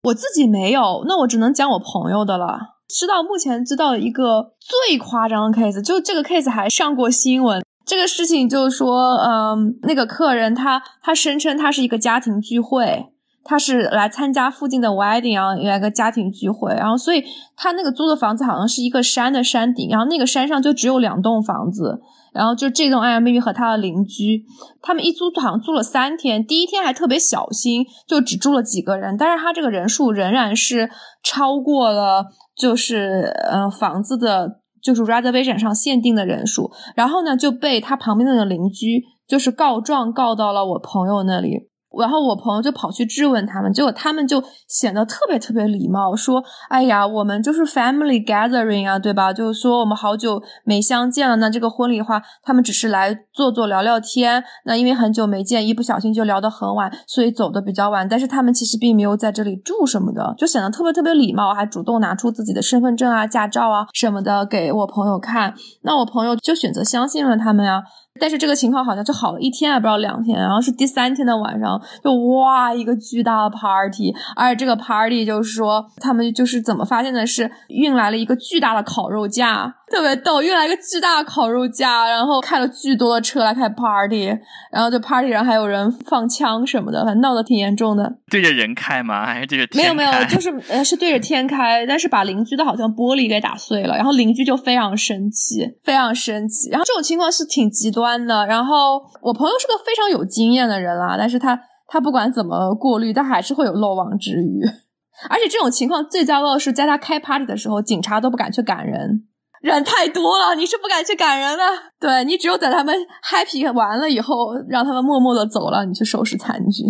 [0.04, 2.58] 我自己没有，那我只能讲我朋友的了。
[2.89, 7.63] 知道目前知道一个最夸张的 case，就这个 case 还上过新闻。
[7.86, 13.12] 这个事情就是说，嗯，那个客人他他声称他是一个家庭聚会，
[13.43, 17.23] 他是来参加附近的 wedding 啊，有一个家庭聚会，然后所以
[17.56, 21.99] 他那个租的房子好像是一个山的山顶，然后那个山上就只有两栋房子，
[22.34, 24.43] 然后就这栋 i r b b 和他的邻居，
[24.82, 30.89] 他们一租好像租了三天，第一天还特别小心，就只住了几个人，但是他这个人数仍然是
[31.23, 32.25] 超过了，
[32.56, 34.60] 就是呃房子的。
[34.84, 41.69] 就是 reservation 上限定的人数，然后呢就被他旁边那个邻居就是告状告到了我朋友那里。
[41.99, 49.32] 然后我朋友就跑去质问他们，结果他们就显得特别特别礼貌，说：“哎呀，我们就是 family gathering 啊，对吧？
[49.32, 51.36] 就是说我们好久没相见了。
[51.36, 54.43] 那这个婚礼的话，他们只是来坐坐聊聊天。
[54.65, 58.08] 那因为很久没见，一不小心就聊得很晚，所以走的比较晚。
[58.08, 65.53] 但是他们其实并没有在这里住什么的，就显得特别特别礼貌，还主动拿出自己的身份证啊、驾照啊什么的给我朋友看。
[65.82, 67.84] 那我朋友就选择相信了他们呀。”
[68.19, 79.76] 但是这个情况好像就好了一天，还不知道两天，然后是第三天的晚上，就哇一个巨大的 party，而且这个 party 就是说他们就是怎么发现的是运来了一个巨大的烤肉架。
[79.91, 84.26] 特别逗，运来一个巨大的烤肉架，然后开了巨多的车来开 party，
[84.71, 88.12] 然后就 party 上还有人放枪什么的，反正闹得挺严重的。
[88.32, 89.23] 对着人开吗？
[89.23, 96.71] 还是对着没有没有，就是呃是对着天开，但是把邻居的好像玻璃给打碎了，然后邻居就非常生气，非常生气。
[96.71, 98.46] 然后这种情况是挺极端的。
[98.48, 104.62] 然后我朋友是个非常有经验的人啦，但是他他不管怎么过滤，他还是会有漏网之鱼。
[105.30, 109.28] 而且这种情况最糟糕的是，在他开 party 的时候，警察都不敢去赶人。
[109.62, 111.63] 人太多了，你是不敢去赶人的。
[112.00, 116.84] 对你只有等他们 happy 完了以后，让他们默默的走了，你去收拾残局。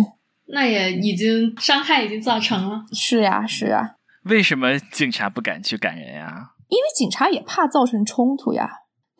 [0.48, 2.80] 那也已经伤害已经造成了。
[2.92, 3.96] 是呀，是呀。
[4.24, 6.50] 为什么警察不敢去赶人呀？
[6.68, 8.68] 因为警察也怕造成冲突呀，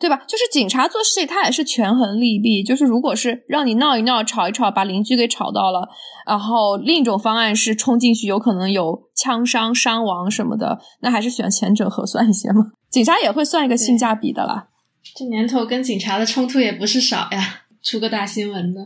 [0.05, 0.21] 对吧？
[0.27, 2.61] 就是警察做事情，他也是权衡利弊。
[2.61, 5.89] 就是如果是让你闹一闹、吵一吵，把邻居给吵到了，
[6.27, 12.73] 然后另一种方案是冲进去，有可能有枪伤、伤亡什么的，那还是选前者合算一些嘛。
[12.91, 14.67] 警察也会算一个性价比的啦。
[15.15, 18.81] 这年头跟警察的冲突也不是少呀，出个大新闻的。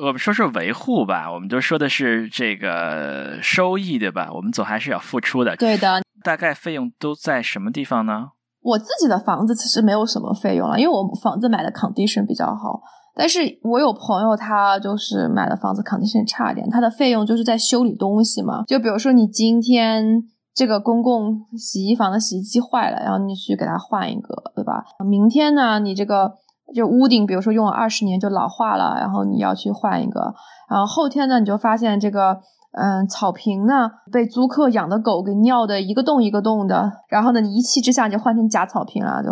[0.00, 4.30] 我们说说维护吧，我们都说的是这个收益对吧？
[4.32, 5.54] 我们总还是要付出的。
[5.56, 6.02] 对的。
[6.22, 8.30] 大概费用都在什么地方呢？
[8.66, 12.80] 我自己的房子其实没有什么费用了，因为我房子买的 condition 比较好。
[13.14, 18.64] 但是我有朋友他就是买的房子 condition 差一点，他的费用就是在修理东西嘛。
[18.66, 20.24] 就比如说你今天。
[20.58, 24.82] 这个公共洗衣房的洗衣机坏了，然后你去给它换一个，对吧？
[25.04, 26.32] 明天呢，你这个
[26.74, 30.32] 就屋顶，比如说用了二十年就老化了，然后你要去换一个。
[30.70, 32.40] 然后后天呢，你就发现这个，
[32.72, 39.30] 嗯，草坪呢被租客养的狗给尿的一个洞一个洞的，然后呢，你一气之下就换成假草坪了，就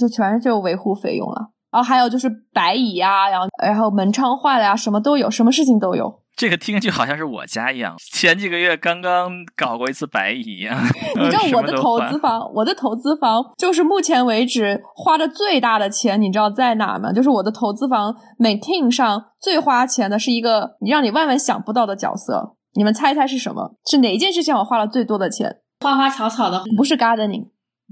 [0.00, 1.50] 就全是就维护费用了。
[1.72, 6.22] 然后还有就是白蚁啊，然后然后门窗坏了呀，什么都有，什么事情都有。
[6.36, 10.78] 这个听上去好像是我家一样，前几个月刚刚搞过一次白蚁一样。
[11.16, 17.10] 你知道我的投资房，我的投资房就是目前为止花的最大的钱，你知道在哪吗？
[17.10, 23.74] 就是我的投资房 maintain 上最花钱的是一个你让你万万想不到的角色，你们猜一猜是什么？
[23.86, 25.60] 是哪一件事情我花了最多的钱？
[25.80, 27.48] 花花草草的，不是 gardening，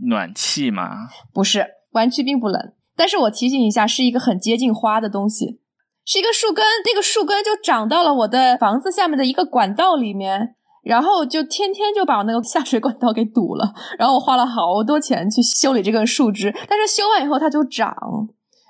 [0.09, 1.09] 暖气吗？
[1.33, 5.61] 不是，湾区并不冷，但是我提醒一下，是一个很接近花的东西。
[6.07, 13.73] 是一个树根，那个树根就长到了我的房子下面的一个管道里面，然后就天天就把我那个下水管道给堵了。
[13.99, 17.95] 然后我花了好多钱去修理这根树枝，但是修完以后它就长。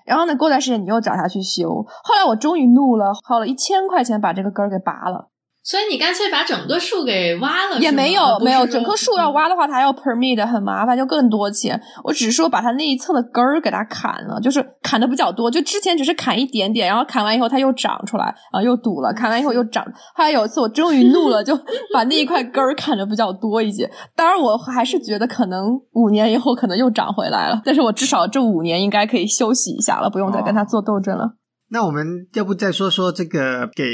[0.07, 1.85] 然后呢，过段时间你又找他去修。
[2.05, 5.31] 后来我终于怒了，花了一千块钱把这个根儿给拔了。
[5.65, 11.81] 所以你干脆把整个树给挖了，也没有没有，整棵树要挖的话，它要 permit 很麻烦，就更多钱。
[12.05, 15.51] 我只是说把它那一侧的根儿给它砍了，就是砍的比较多。
[15.51, 19.83] 就之前只是砍一点点，然后砍完以后它又长出来，然后又堵了，砍完以后又长。
[20.15, 21.59] 后来有一次我终于怒了， 就
[21.95, 23.91] 把那一块根儿砍的比较多一些。
[24.15, 31.37] 当然我还是觉得可能五年以后可能又长回来了，但是我至少这五年应该可以休息一下了，不用再跟它做斗争了。
[31.71, 33.85] 那我们要不再说说这个给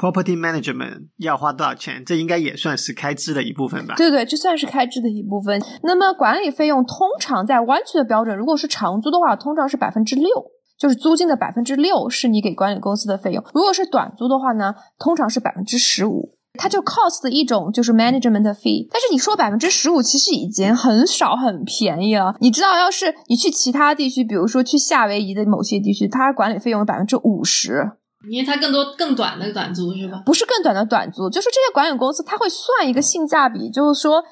[0.00, 2.02] property management 要花多少钱？
[2.06, 3.94] 这应该也算是开支的一部分吧？
[3.96, 5.62] 对对，这算是开支的一部分。
[5.82, 10.26] 那么管理费用通常在湾区的标准，如果是长租的话，通常是百分之六，
[10.78, 13.44] 就是租金的百分之六是你给管理公司的费用。
[13.52, 16.34] 如果是短租的话呢，通常是百分之十五。
[16.54, 22.34] 它就 cost 的一种就是 management fee，但是你说百分之十五其实已经很少很便宜了。
[22.40, 27.92] 你知道，要是你去其他地区，比如说去夏威夷的某些地区，它管理费用百分之五十，
[28.28, 30.22] 因为它更多更短的短租是吧？
[30.26, 34.22] 不是更短的短租，就是这些管理公司它会算一个性价比，就是说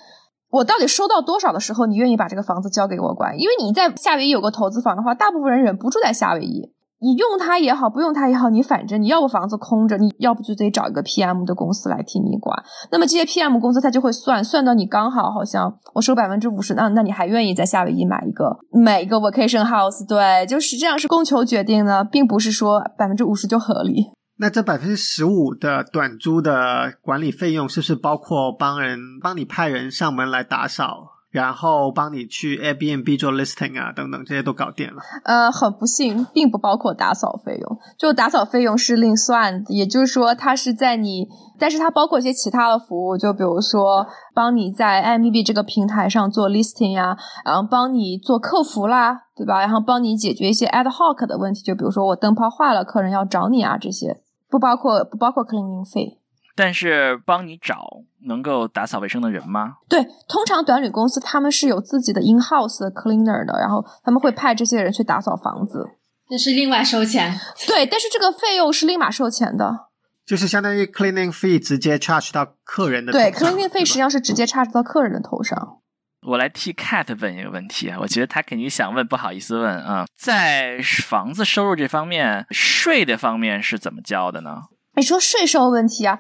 [0.51, 3.39] 我到底收到多少的时候，你愿意把这个房子交给我管？
[3.39, 6.73] 因为你在夏威夷有个投资房的话，大部分人忍不住在夏威夷。
[7.01, 12.61] 你用它也好，不用它也好，你反正你要不房子空着，你要不就得找一个 PM 的公司来替你管。
[12.91, 20.07] 那么这些 PM 公司他就会算算到你刚好好像我收百分之五十，那那你还愿意在夏威夷买一个买一个 vacation house？
[20.09, 24.07] 对，就是这样是供求决定的，并不是说百分之五十就合理。
[24.41, 31.18] 那这百分之十五的短租的管理费用，是不是包括帮人帮你派人上门来打扫？
[31.31, 35.03] 然后帮你去 Airbnb 做 listing 啊，等等，这些都搞定了。
[35.25, 39.63] 呃，很不幸，并不包括打扫费用，就打扫费用是另算。
[39.69, 49.61] 也就是说，它是在你，但是它包括一些其他的服务，就比如说帮你在 Airbnb 这个平台上做 listing 呀，然后帮你做客服啦，对吧？
[49.61, 56.19] 然后帮你解决一些 ad hoc 的问题，就比如说我灯泡坏了，客人要找你啊，这些不包括不包括 cleaning 费。
[56.59, 59.75] 但是帮你找能够打扫卫生的人吗？
[59.89, 65.87] 对，通常短旅公司他们是有自己的 in house cleaner 的，然后他们会派这些人去打扫房子，
[66.29, 67.39] 那是另外收钱。
[67.69, 69.87] 对，但是这个费用是立马收钱的，
[70.27, 75.79] 就是相当于 cleaning fee 直接 charge 到客人的对 cleaning 费实际上是直接 charge 到客人的头上。
[76.27, 84.63] 我来替 Cat 问一个问题啊，我觉得他肯定想问，不好意思问啊，在房子收入这方面，税的方面是怎么交的呢？
[84.97, 86.19] 你说税收问题啊？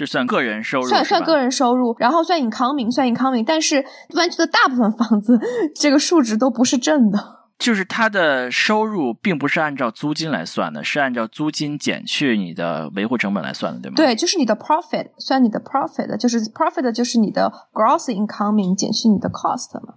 [0.00, 3.84] 就算个人收入，算算个人收入，然后算 income，算 income，但是
[4.14, 5.38] 湾区的大部分房子
[5.74, 7.18] 这个数值都不是正的。
[7.58, 13.96] 就是它的收入并不是按照租金来算的，是按照租金减去你的维护成本来算的，对吗？
[13.96, 19.92] 对，就是你的 profit，算你的 profit，就是 profit 就是你的 gross income 减去你的 cost 嘛。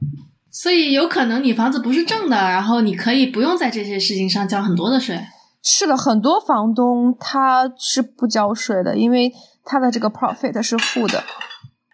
[0.51, 5.17] 所以有可能你房子不是正的，然后你可以不用在这些事情上交很多的税。
[5.63, 9.31] 是的，很多房东他是不交税的，因为。
[9.63, 11.23] 他的这个 profit 是负的，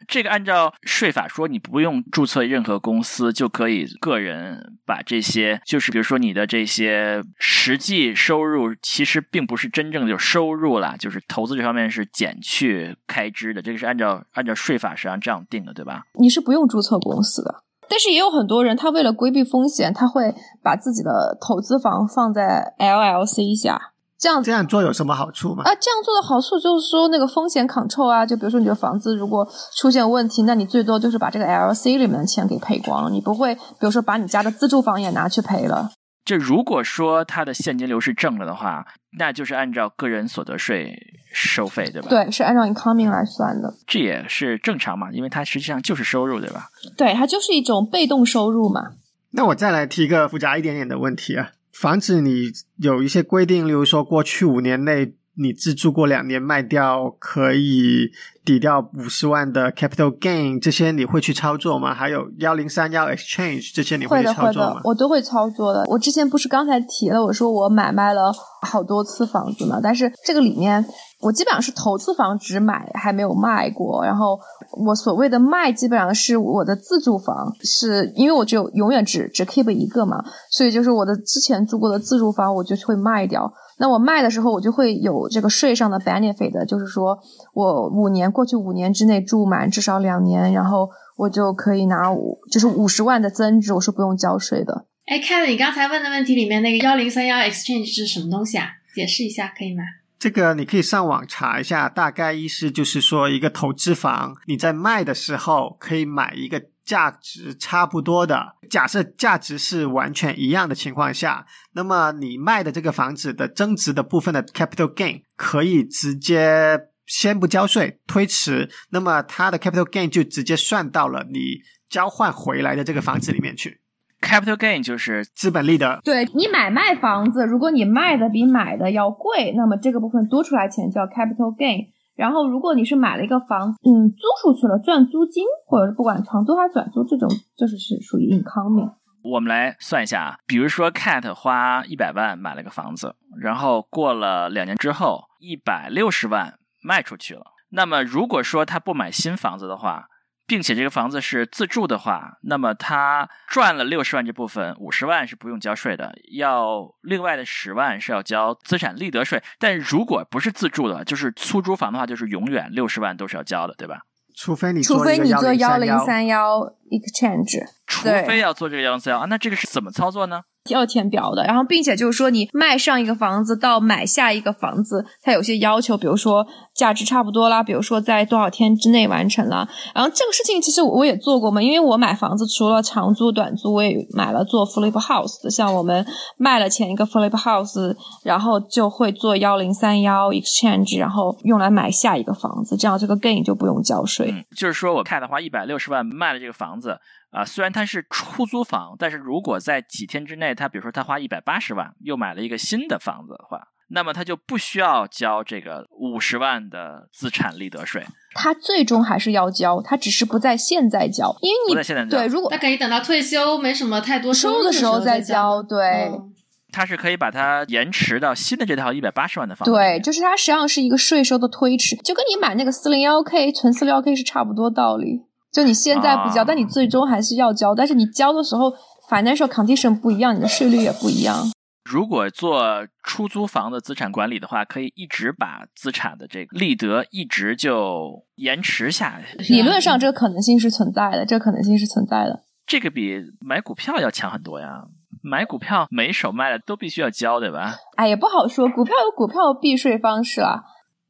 [0.08, 16.06] 这个按照税法说，你不用注册任何公司就可以个人把这些，就是比如说你的这些实际收入，其实并不是真正的收入啦，就是投资这方面是减去开支的，这个是按照按照税法实际上这样定的，对吧？
[16.20, 23.92] 你是不用注册公司的，但是也有很多人，他为了规避风险，他会把自己的投资房放在 LLC 下。
[24.20, 25.64] 这样这样做有什么好处吗？
[25.64, 29.48] 啊，这样做的好处就是说，那个风险 control 啊，就比如说你的房子如果
[29.78, 35.92] 出现问题，那你最多就是把这个 LC 里面的钱给赔光，你不会，比如说把你家的自住房也拿去赔了。
[36.26, 38.86] 这如果说它的现金流是正了的话，
[39.18, 40.94] 那就是按照个人所得税
[41.34, 42.10] 收费，对吧？
[42.10, 43.74] 对，是按照 incoming 来算的。
[43.88, 46.70] 这也是正常嘛，因为它实际上就是收入，对吧？
[46.98, 48.92] 对，它就是一种被动收入嘛。
[49.32, 51.52] 那我再来提一个复杂一点点的问题啊。
[51.80, 58.12] 防止你有一些规定，例如说过去五年内你自住过两年卖掉，可以
[58.50, 61.94] 抵掉五十万的 capital gain，这些你会去操作吗？
[61.94, 64.82] 还有幺零三幺 exchange 这些你会操作吗？
[64.84, 65.84] 我都会操作的。
[65.86, 68.34] 我之前不是刚才提了，我说我买卖了
[68.64, 70.84] 好多次房子嘛，但是这个里面。
[71.22, 74.40] 我基本上是投资房只买还没有卖过，然后
[74.86, 83.52] 我所谓的卖基本上是我的自住房，是因为我就永远只只 keep 一个嘛，所以就是我的之前住过的自住房我就会卖掉。
[83.80, 87.18] 那我卖的时候我就会有这个税上的 benefit，就是说
[87.54, 94.86] 我五年过去五年之内住满至少两年，然后我就可以拿五就是五十万的增值，我是不用交税的。
[95.06, 98.68] 哎，Kevin，你刚才问的问题里面那个幺零三幺 exchange 是什么东西啊？
[98.94, 99.84] 解释一下可以吗？
[100.20, 123.80] 这个你可以上网查一下，大概意思就是说，一个投资房你在卖的时候可以买一个价值差不多的，假设价值是完全一样的情况下，那么你卖的这个房子的增值的部分的 capital gain 可以直接先不交税，推迟，那么它的 capital gain 就直接算到了你交换回来的这个房子里面去。
[124.20, 126.02] Capital gain 就是资本利得。
[126.04, 131.90] 对你买卖房子，如果你卖的比买的要贵，那么这个部分多出来钱叫 capital gain。
[132.20, 138.92] 然后，如果你是买了一个房，嗯，租出去了赚租金，或者是不管长租还是短租，这种就是是属于 income。
[139.24, 147.44] 我们来算一下啊，比如说 Cat 花一百万买了个房子，然后过了两年之后，一百六十万卖出去了。
[147.70, 150.08] 那么，如果说他不买新房子的话，
[150.50, 159.42] 并且这个房子是自住的话，那么他赚了六十万这部分，五十万是不用交税的，要另外的十万是要交资产利得税。
[159.60, 164.02] 但如果不是自住的，就是出租房的话，就是永远六十万都是要交的，对吧？
[164.36, 170.42] 除非你除非你做幺零三幺 exchange，除非要做这个幺零三幺啊，那这个是怎么操作呢？
[170.74, 171.44] 要填表的。
[171.44, 179.68] 然后，并且就是说，你卖上一个房子到买下一个房子，它有些要求，比如说价值差不多啦，比如说在多少天之内完成了。
[179.94, 185.50] 然后这个事情其实我也做过嘛，因为我买房子除了长租、短租，我也买了做 flip house 的。
[185.50, 186.06] 像我们
[186.38, 194.46] 卖了前一个 flip house，然后就会做幺零三幺 exchange，然后用来买下一个房子，这样这个 gain 就不用交税。
[194.56, 196.98] 就是说我看的话，一百六十万卖了这个房子。
[197.32, 208.06] 啊，虽然它是出租房，但是如果在几天之内，他比如说他花一百八十万又买了一个新的房子的话，那么他就不需要交这个五十万的资产利得税。
[208.34, 215.62] 他最终还是要交，他只是不在现在交，因为你不在现在交对，如果他可以等到退休没什么太多收入的时候再交。
[215.62, 216.10] 对。
[216.12, 216.34] 嗯
[216.72, 225.24] 他是可以把它延迟到新的这套一百八十万的房子对，就是它实际上是一个税收的推迟，就跟你买那个四零幺 k 存四零幺 k 是差不多道理。
[225.52, 228.72] 就你现在不交，啊但你最终还是要交，但是你交的时候
[229.10, 231.46] financial condition 不一样，你的税率也不一样。
[231.90, 239.54] 如果做出租房的资产管理的话，可以一直把资产的这个利得一直就延迟下去。
[239.54, 242.44] 理论上这个可能性是存在的，这个可能性是存在的。
[242.68, 244.84] 这个比买股票要强很多呀。
[245.24, 247.76] 买股票每手卖了都必须要交，对吧？
[247.98, 250.62] 哎，也不好说，股票有股票的避税方式啊。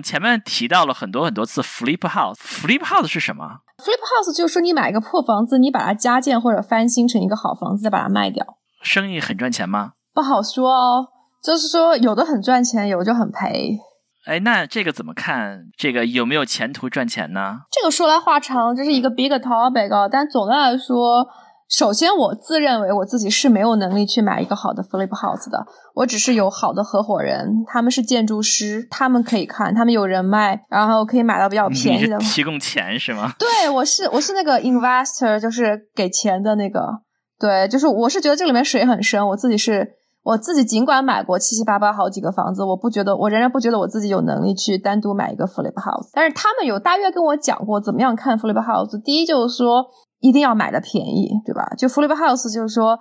[0.03, 3.43] 前面提到了很多很多次 flip house，flip house 是什么
[3.77, 8.45] ？Flip house 就是说你买一个破房子，你把它加建或者翻新成一个好房子，再把它卖掉。
[8.81, 9.93] 生意很赚钱吗？
[10.13, 11.07] 不好说哦，
[11.43, 13.77] 就是说有的很赚钱，有的就很赔。
[14.25, 15.67] 哎，那这个怎么看？
[15.77, 17.61] 这个有没有前途赚钱呢？
[17.71, 20.07] 这个说来话长，这是一个 big topic 啊。
[20.07, 21.27] 但总的来说，
[21.69, 33.33] 首先我自认为我自己是没有能力去买一个好的 flip house 的，我只是有好的合伙人，他们是建筑师，他们可以看，他们有人脉，然后可以买到比较便宜的提供钱是吗？
[33.37, 36.81] 对，我是我是那个 investor，就是给钱的那个。
[37.39, 39.87] 对，就是我是觉得这里面水很深，我自己是
[40.23, 46.09] 我自己尽管买过七七八八好几个房子，我不觉得我仍然不觉得我自己有能力去单独买一个 flip house。
[46.13, 49.01] 但是他们有大约跟我讲过怎么样看 flip house。
[49.03, 49.85] 第一就是说
[50.19, 51.73] 一定要买的便宜，对吧？
[51.77, 52.99] 就 flip house 就是说。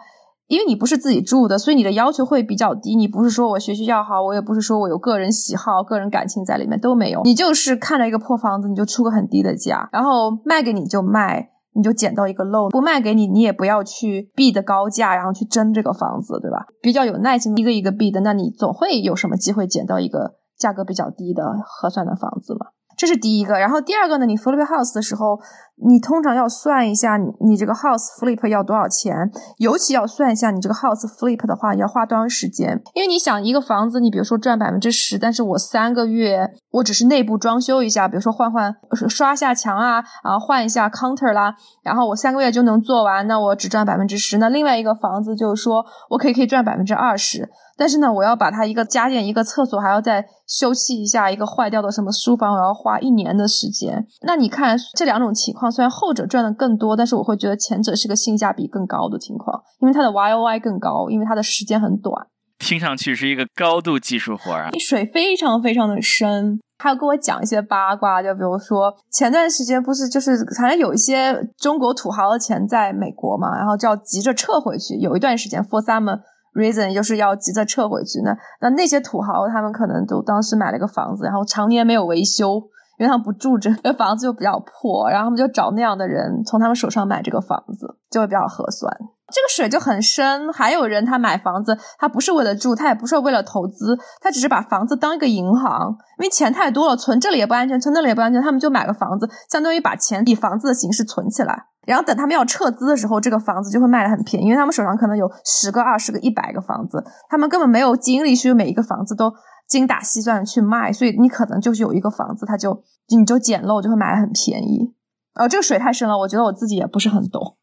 [0.51, 2.97] 因为你不是自己住的，所以你的要求会比较低。
[2.97, 7.21] 你不是说我学习要好，我也不是说我有个人喜好、个人感情在里面都没有。
[7.25, 16.64] 你就是看了一个破房子，你就出个很低的价，然后卖给你就卖，你就捡到一个漏；不卖给你，你也不要去 bid 的高价，然后去争这个房子，对吧？
[16.81, 22.69] 比较有耐心一个一个 bid，那你总会有什么机会捡到一个价格比较低的合算的房子嘛。
[22.99, 24.26] 这是第一个，然后第二个呢？
[24.26, 25.38] 你 flip house 的时候，
[25.86, 29.14] 你通常要算一下你这个 house flip 要多少钱，
[29.59, 32.82] 尤其要算一下你这个 house flip 的话要花多长时间。
[32.94, 38.74] 因为你想一个房子，你比如说赚百分之十，但是我三个月我只是内部装修一下，比如说换换
[39.09, 44.38] 刷下墙啊，啊换一下 counter 啦，然后我三个月就能做完，那我只赚百分之十。
[44.38, 47.49] 那另外一个房子就是说我可以可以赚百分之二十。
[47.79, 54.05] 但是呢，我要把它一个家电、一个厕所，还要再修葺一下一个坏掉的什么书房，我要花一年的时间。
[54.22, 62.26] 那你看这两种情况，虽然后者赚的更多，但是我会觉得前者是个性价比更高的情况，因为它的 Y O I 更高，因为它的时间很短。
[62.59, 64.70] 听上去是一个高度技术活啊！
[64.81, 76.18] 水非常非常的深，还有跟我讲一些八卦，就比如说前段时间不是就是反正有一些中国土豪的钱在美国嘛，然后就要急着撤回去，有一段时间 for some。
[76.55, 82.57] Reason 就是要急着撤回去，那那那些土豪他们可能都当时买了个房子，然后常年没有维修，
[82.99, 88.92] 因为他们不住着，那房子就比较破，然后他们就找那样的人从他们手上买这个房子，就会比较合算。
[89.33, 90.53] 这个水就很深。
[90.53, 101.66] 还有人他买房子，他不是为了住，他也不是为了投资，他只是把房子当一个银行，因为钱太多了，存这里也不安全，存那里也不安全，他们就买个房子，相当于把钱以房子的形式存起来。
[101.87, 109.33] 然后等他们要撤资的时候，这个房子就会卖的很便宜，因为他们手上可能有十个、二十个、一百个房子，他们根本没有精力去每一个房子都
[109.66, 114.95] 精打细算去卖，所以你可能就是有一个房子，他就你就捡漏，就会买的很便宜。
[115.35, 117.57] 哦，这个水太深了，我觉得我自己也不是很懂。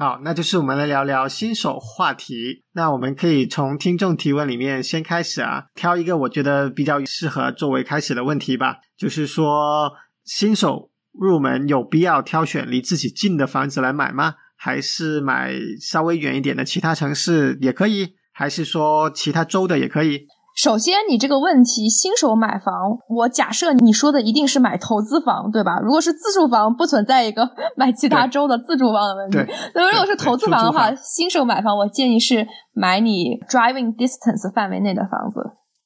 [0.00, 2.62] 好，那就是我们来聊聊新手话题。
[2.72, 8.76] 那我们可以从听众提问里面先开始啊，挑一个我觉得比较适合作为开始的问题吧。
[8.96, 9.90] 就是说，
[10.24, 14.36] 新手入门有必要挑选离自己近的房子来买吗？
[14.56, 18.14] 还是买稍微远一点的其他城市也可以？
[18.32, 20.28] 还是说其他州的也可以？
[20.58, 25.78] 首先，你这个问题，新手买房，我假设你说的一定是买投资房，对吧？
[25.80, 27.48] 如果是自住房，不存在一个
[27.78, 29.38] 买其他州的自住房的问题。
[29.76, 32.44] 那如果是投资房的话，新手买房，我建议是
[32.74, 35.38] 买你 driving distance 范围内的房子。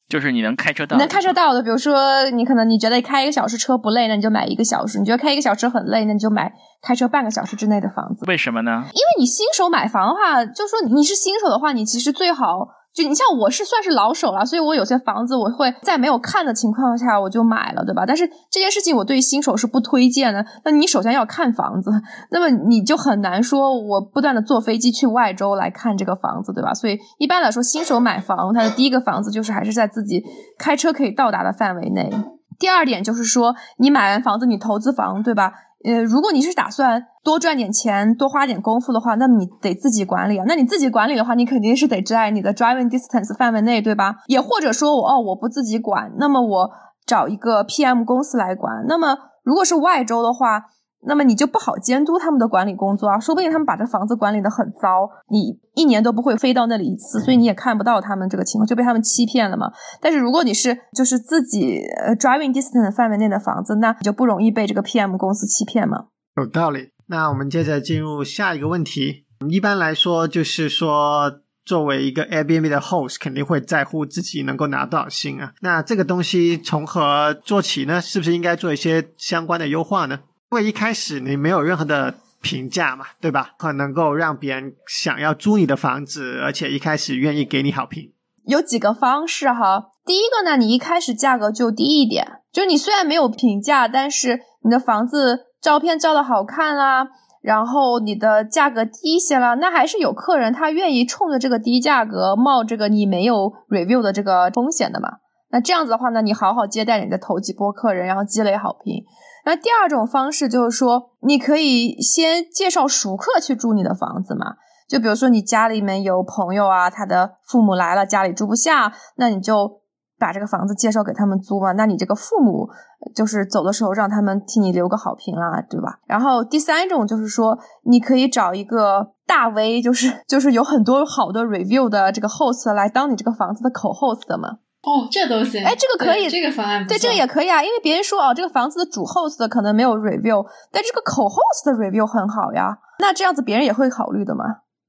[0.09, 6.51] 就是你能开车到，能开车到的，比如说你可能你觉得开一个小时车不累，那你就买一个小时；你觉得开一个小时很累，那你就买
[6.81, 8.25] 开车半个小时之内的房子。
[8.27, 8.85] 为什么呢？
[8.95, 12.69] 因为你新手买房的话，就说你是新手的话，你其实最好。
[12.95, 18.05] 就你像我是算是老手了，所以我有些房子我会在没有看的情况下我就买了，对吧？
[18.07, 20.45] 但是这件事情我对新手是不推荐的。
[20.65, 21.91] 那你首先要看房子，
[22.31, 26.75] 那么你就很难说我不断的坐飞机去外州来看这个房子，对吧？
[26.75, 30.23] 所以一般来说，新手买房，他的第一个房子就是还是在自己
[30.59, 32.11] 开车可以到达的范围内。
[32.59, 35.53] 第二点就是说，你买完房子，你投资房，对吧？
[35.85, 40.45] 呃，如果你是打算多赚点钱、多花点功夫的话，那么你得自己管理啊。
[40.47, 44.17] 那你自己管理的话，你肯定是得在你的 driving distance 范围内，对吧？
[44.27, 46.71] 也或者说我哦，我不自己管，那么我
[47.07, 48.85] 找一个 PM 公司来管。
[48.89, 50.65] 那么如果是外州的话。
[51.05, 59.73] 那么你就不好监督他们的管理工作啊，说不定他们把这房子管理的很糟，你一年都不会飞到那里一次，所以你也看不到他们这个情况，就被他们欺骗了嘛。
[60.01, 66.07] 但是如果你是就是自己呃 driving distance 范围内的房子，那你就不容易被这个 PM 公司欺骗嘛。
[66.37, 66.91] 有道理。
[67.09, 69.27] 那我们接着进入下一个问题。
[69.49, 75.53] 一般来说，就是说作为一个 Airbnb 的 host，肯定会在乎自己能够拿多少薪啊。
[75.61, 78.01] 那这个东西从何做起呢？
[78.01, 80.21] 是不是应该做一些相关的优化呢？
[80.53, 83.55] 因为一开始你没有任何的评价嘛，对吧？
[83.59, 88.13] 很能够让别人想要租你的房子，而且一开始愿意给你好评。
[88.45, 89.87] 有几个方式哈。
[90.05, 97.09] 第一个呢，你一开始价格就低一点，就你虽然没有评价，但是你的房子照片照的好看啦，
[97.41, 105.09] 然后你的价格低一些了，那还是有客人他愿意冲着这个低价格冒这个你没有 review 的这个风险的嘛。
[105.51, 109.03] 那这样子的话呢，你好好接待你的头几波客人，然后积累好评。
[109.45, 114.55] 那第二种方式就是说，你可以先介绍熟客去住你的房子嘛。
[114.89, 119.81] 就比如说你家里面有朋友啊，他的父母来了，家里住不下，那你就
[120.19, 121.73] 把这个房子介绍给他们租嘛。
[121.73, 122.69] 那你这个父母
[123.15, 125.99] 就是走的时候让他们替你留个好评啦，对吧？
[126.07, 134.59] 然后第三种就是说，你可以找一个大 V，就是就是有很多好的 review 的这个 host 来当你这个房子的口 host 的嘛。
[134.83, 135.65] 哦，这都行。
[135.65, 137.63] 哎，这个可以，这个方案对，这个也可以啊。
[137.63, 142.79] 因为别人说哦，这个房子的主 host 可能没有 review，但这个口 host 的 review 很好呀。
[142.99, 144.45] 那这样子别人也会考虑的嘛。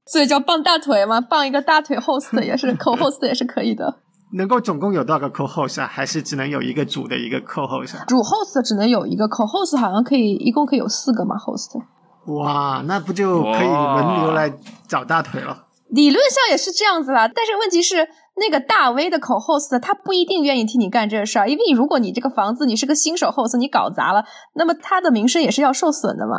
[0.06, 3.98] 所以叫傍大腿嘛，傍一个大腿 host 也是 口 host 也是可以的。
[4.32, 5.86] 能够总共有多少个 co host 啊？
[5.86, 8.04] 还是只能有一个主的一个 co host？
[8.06, 11.80] 主 host 只能有一个口 host，好像可以一共可以有四个嘛 host。
[12.26, 14.52] 哇，那不就可以轮流来
[14.88, 15.66] 找大腿了？
[15.90, 18.08] 理论上也是这样子啦，但是问题是。
[18.36, 24.24] 那个大 V 的口 host，他不一定愿意替你干这事儿，因为如果你这个房子你是个新手 host，你搞砸了，
[24.54, 26.38] 那么他的名声也是要受损的嘛，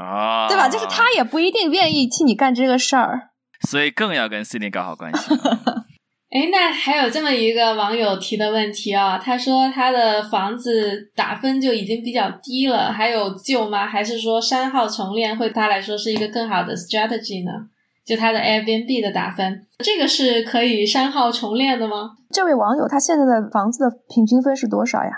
[0.00, 0.68] 啊，对吧？
[0.68, 3.30] 就是他也不一定愿意替你干这个事儿，
[3.68, 5.34] 所以更要跟 Cindy 搞好关系。
[6.32, 13.86] 哎，那还有这么一个网友提的问题啊，他说他的房子打分就已经比较低了，还有救吗？
[13.86, 17.66] 还是说删号重练会对他来说是一个更好的 strategy 呢？
[18.04, 22.16] 就他的 Airbnb 的打分，这个是可以删号重练的吗？
[22.30, 25.10] 这位网友他现在的房子的平均分是多少呀？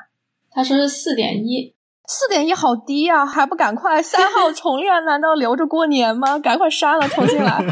[0.50, 1.74] 他说是四点一，
[2.06, 5.04] 四点一好低呀，还不赶快删号 重练？
[5.04, 6.38] 难道留着过年吗？
[6.38, 7.52] 赶快删了重新来。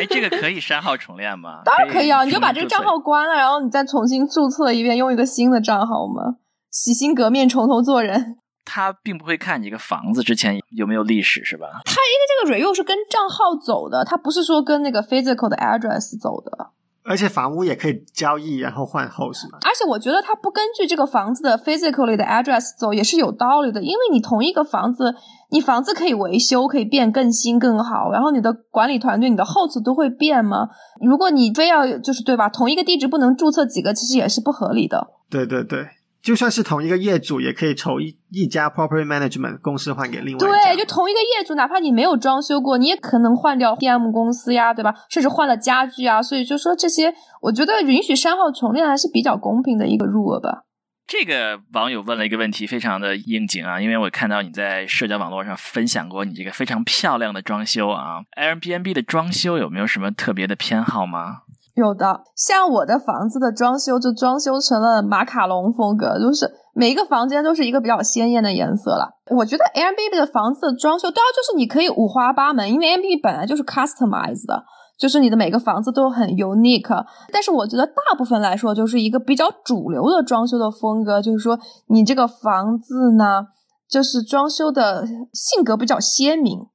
[0.00, 1.62] 哎，这个可以删号重练吗？
[1.64, 6.36] 当然可以啊，你就把这个账号关了，然后你再重新注册一遍，用一个新的账号嘛，
[6.70, 8.36] 洗心革面，从头做人。
[8.70, 11.66] 他并不会看你这个房子之前有没有历史，是吧？
[11.86, 16.70] 他因为这个 review 是跟账号走的，他不是说跟那个 physical 的 address 走的。
[17.04, 19.56] 而且房屋也可以交易然后换后是吗？
[19.62, 25.14] 而且我觉得他不根据这个房子的 physically 的 address 走也是有道理的，因为你同一个房子，
[25.50, 30.68] 你房子可以维修，可以变更新更好，然后你的管理团队、你的 host 都会变吗？
[31.00, 32.50] 如果你非要就是对吧？
[32.50, 35.08] 同一个地址不能注册几个，其实也是不合理的。
[35.30, 35.88] 对对对。
[36.28, 40.74] 就算是同一个业主，也可以从一一家 property management 公司换给另外一家。
[40.74, 44.94] 对，就同一个业主，哪怕你没有装修过，你也可能换掉 PM 公司呀，对吧？
[45.08, 50.64] 甚至换了家具啊，所以就说这些，我觉得允许删号重练还是比较公平的一个 rule 吧。
[51.06, 61.38] 这个网友问了一个问题，非常的应景啊，因为我看到你在社交网络上分享过你这个非常漂亮的装修啊，Airbnb 的装修有没有什么特别的偏好吗？
[61.78, 69.08] 有的，像我的房子的装修就装修成了马卡龙风格，就是每一个房间都是一个比较鲜艳的颜色了。
[69.30, 74.64] 我觉得 Airbnb 的房子的装修，都要就是你可以五花八门，因为 Airbnb 本来就是 customized 的，
[74.98, 77.06] 就是你的每个房子都很 unique。
[77.32, 81.56] 但是我觉得大部分来说，就是一个比较主流的装修的风格，就是说
[81.86, 83.44] 你这个房子呢，
[83.88, 86.66] 就是装修的性格比较鲜明。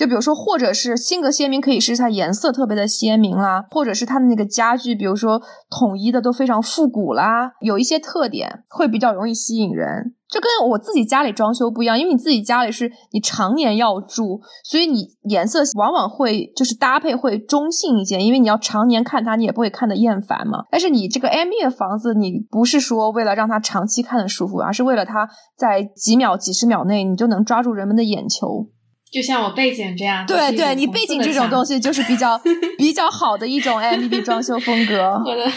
[0.00, 10.14] 就比如说，或者是性格鲜明，可以是它颜色特别的鲜明啦，或者是它的那个家具，比如说统一的都非常复古啦，有一些特点会比较容易吸引人。
[10.30, 20.64] 就跟我自己家里装修不一样，因为你自己家里是你常年要住，所以你颜色往往会就是搭配会中性一些，因为你要常年看它，你也不会看得厌烦嘛。
[20.70, 25.28] 但是你这个 M B 的房子，你不是说为了让它长期看的舒服，而是为了它
[25.58, 28.70] 在几秒、几十秒内你就能抓住人们的眼球。
[29.10, 32.40] 就像我背景这样，对对，你背景这种东西就是比较
[32.78, 35.14] 比较好的一种 M B 装修风格。
[35.26, 35.52] 我的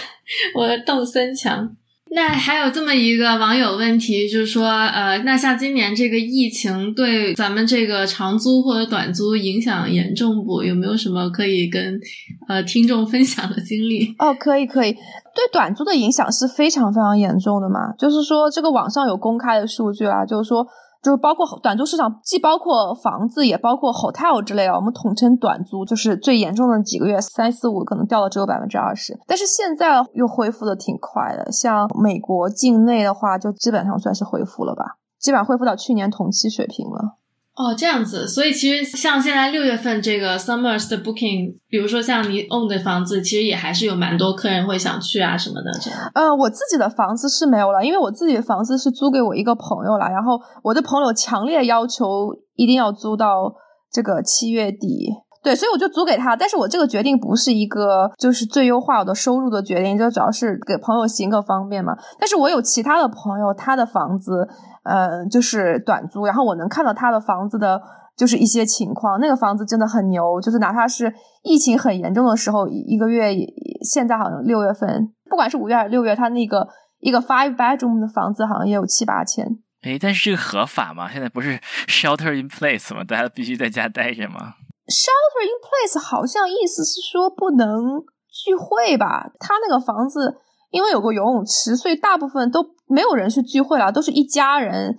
[0.56, 1.70] 我的动森墙。
[2.16, 10.62] 那还有这么一个网友问题，就是说，呃，那像今年这个疫情对咱们这个长租或者短租影响严重不？
[10.62, 11.99] 有没有什么可以跟
[12.47, 14.14] 呃听众分享的经历？
[14.20, 17.91] 哦，可以可以，对短租的影响是非常非常严重的嘛。
[17.97, 20.68] 就是说，这个网上有公开的数据啊，就是说。
[21.04, 31.51] 就是包括短租市场，既包括房子，也包括 hotel 之类啊，我们统称短租，就是最严重的几个月，三四五可能掉了只有百分之二十，但是现在又恢复的挺快的。
[31.51, 37.18] 像美国境内的话，就基本上算是恢复了吧，基本上恢复到去年同期水平了。
[37.56, 45.99] 哦，这样子，所以其实像现在六月份这个 summers 的 booking，比如说像你 own 的房子，其实也还是有蛮多客人会想去啊什么的这样。
[46.16, 53.54] 呃，我自己的房子是没有了，因为我自己的房子是租给我一个朋友了，然后我的朋友强烈要求一定要租到
[53.91, 55.12] 这个七月底，
[55.43, 56.36] 对，所以我就租给他。
[56.36, 61.93] 但是我这个决定不是一个就是最优化我的收入的决定，就主要是给朋友行个方便嘛。
[62.18, 64.49] 但是我有其他的朋友，他的房子。
[64.84, 67.81] 呃，就是短租，然后我能看到他的房子的，
[68.17, 69.19] 就是一些情况。
[69.19, 73.34] 那个房子真的很牛，就是哪怕是疫情很严重的时候，一个月，
[73.81, 76.67] 现在好像六月份，不管是五月还是六月，他那个
[76.99, 79.45] 一个 five bedroom 的房子好像也有七八千。
[79.84, 81.09] 哎，但是这个合法吗？
[81.09, 81.57] 现在不是
[81.88, 83.03] shelter in place 吗？
[83.03, 84.55] 大家必须在家待着吗
[84.88, 89.31] ？shelter in place 好像意思是说不能聚会吧？
[89.39, 90.39] 他那个房子。
[90.73, 94.95] 因为有个游泳池，所以大部分都没有人去聚会了，都是一家人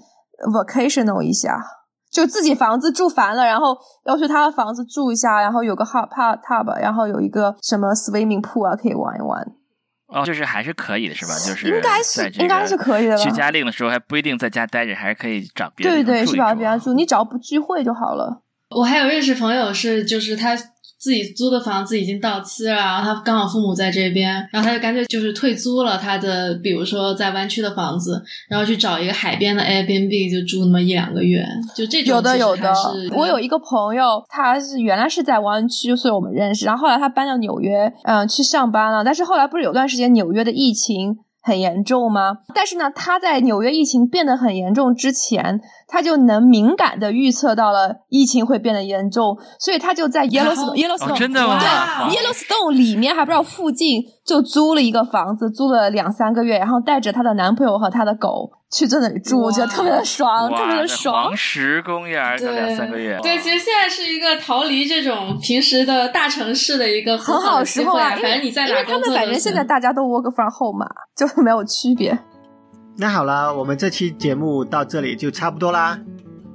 [0.53, 1.59] vacational 一下，
[2.11, 9.47] 就自己房子住烦了，然后要去他的房子住一下，然后有个 hot tub，然后有一个什么 swimming pool 啊，可以玩一玩。
[10.09, 11.33] 哦，就是还是可以的，是吧？
[11.35, 13.17] 就是应该是应该是可以的。
[13.17, 18.43] 居家令的时候还不一定在家待着，还是可以找别人对对，是吧别人住，你只要不聚会就好了。
[18.71, 20.57] 我还有认识朋友是，就是他。
[21.05, 31.45] 自己租的房子已经到期了，然后他刚好父母在这边，然后他就干脆就是退租了他的，比如说在湾区的房子，然后去找一个海边的 Airbnb 就住那么一两个月，
[31.77, 32.15] 就这种。
[32.17, 32.73] 有的有的，
[33.15, 41.19] 我有一个朋友，他是原来是在湾区，所以我们认识，然后后来他搬到纽约，嗯，去上班了，但是后来不是有段时间纽约的疫情。
[41.45, 42.39] 很严重吗？
[42.55, 51.61] 但是呢，他在纽约疫情变得很严重之前，他就能敏感的预测到了疫情会变得严重，所以他就在 Yellowstone Yellowstone 真的吗？
[51.61, 58.51] 对 Yellowstone 里面还不知道附近就租了一个房子，租了两三个月，然后带着她的男朋友和她的狗。
[58.71, 61.25] 去在那里住，我觉得特别的爽，特别的爽。
[61.25, 63.19] 黄石公园就两三个月。
[63.23, 68.11] 对，其实现在是一个逃离这种平时的大城市的一个很好的时候啊。
[68.11, 72.19] 反正你在哪工作因为他们反正现在大家都 work from home 嘛，就没有区别。
[72.97, 75.99] 那好了，我们这期节目到这里就差不多啦。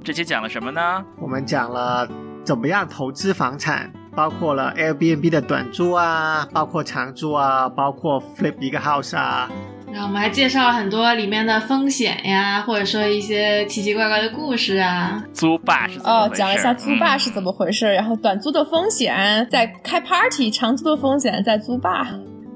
[0.04, 1.04] 这期讲了什么呢？
[1.20, 2.08] 我们讲了
[2.44, 9.50] 怎么样投资房产，包括了 Airbnb 的短租啊，包括长租啊，包括 flip 一个 house 啊。
[9.92, 15.22] 然后我们还介绍了很多里面的风险呀，或者说一些奇奇怪怪的故事啊。
[15.32, 22.06] 租霸是哦，讲了一下租霸是怎么回事，然后短租的风险在开 party，长租的风险在租霸。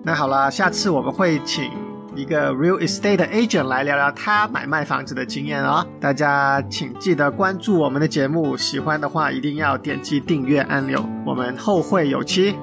[0.03, 1.71] 那好了，下次我们会请
[2.15, 5.85] 一个 real estate agent 来聊聊他买卖房子的经验哦。
[6.01, 11.05] 大家请记得关注我们的节目，喜欢的话一定要点击订阅按钮。
[11.27, 12.55] 我们后会有期。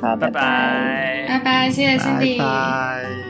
[0.00, 3.25] 好，拜拜，拜拜，谢谢 Cindy，拜。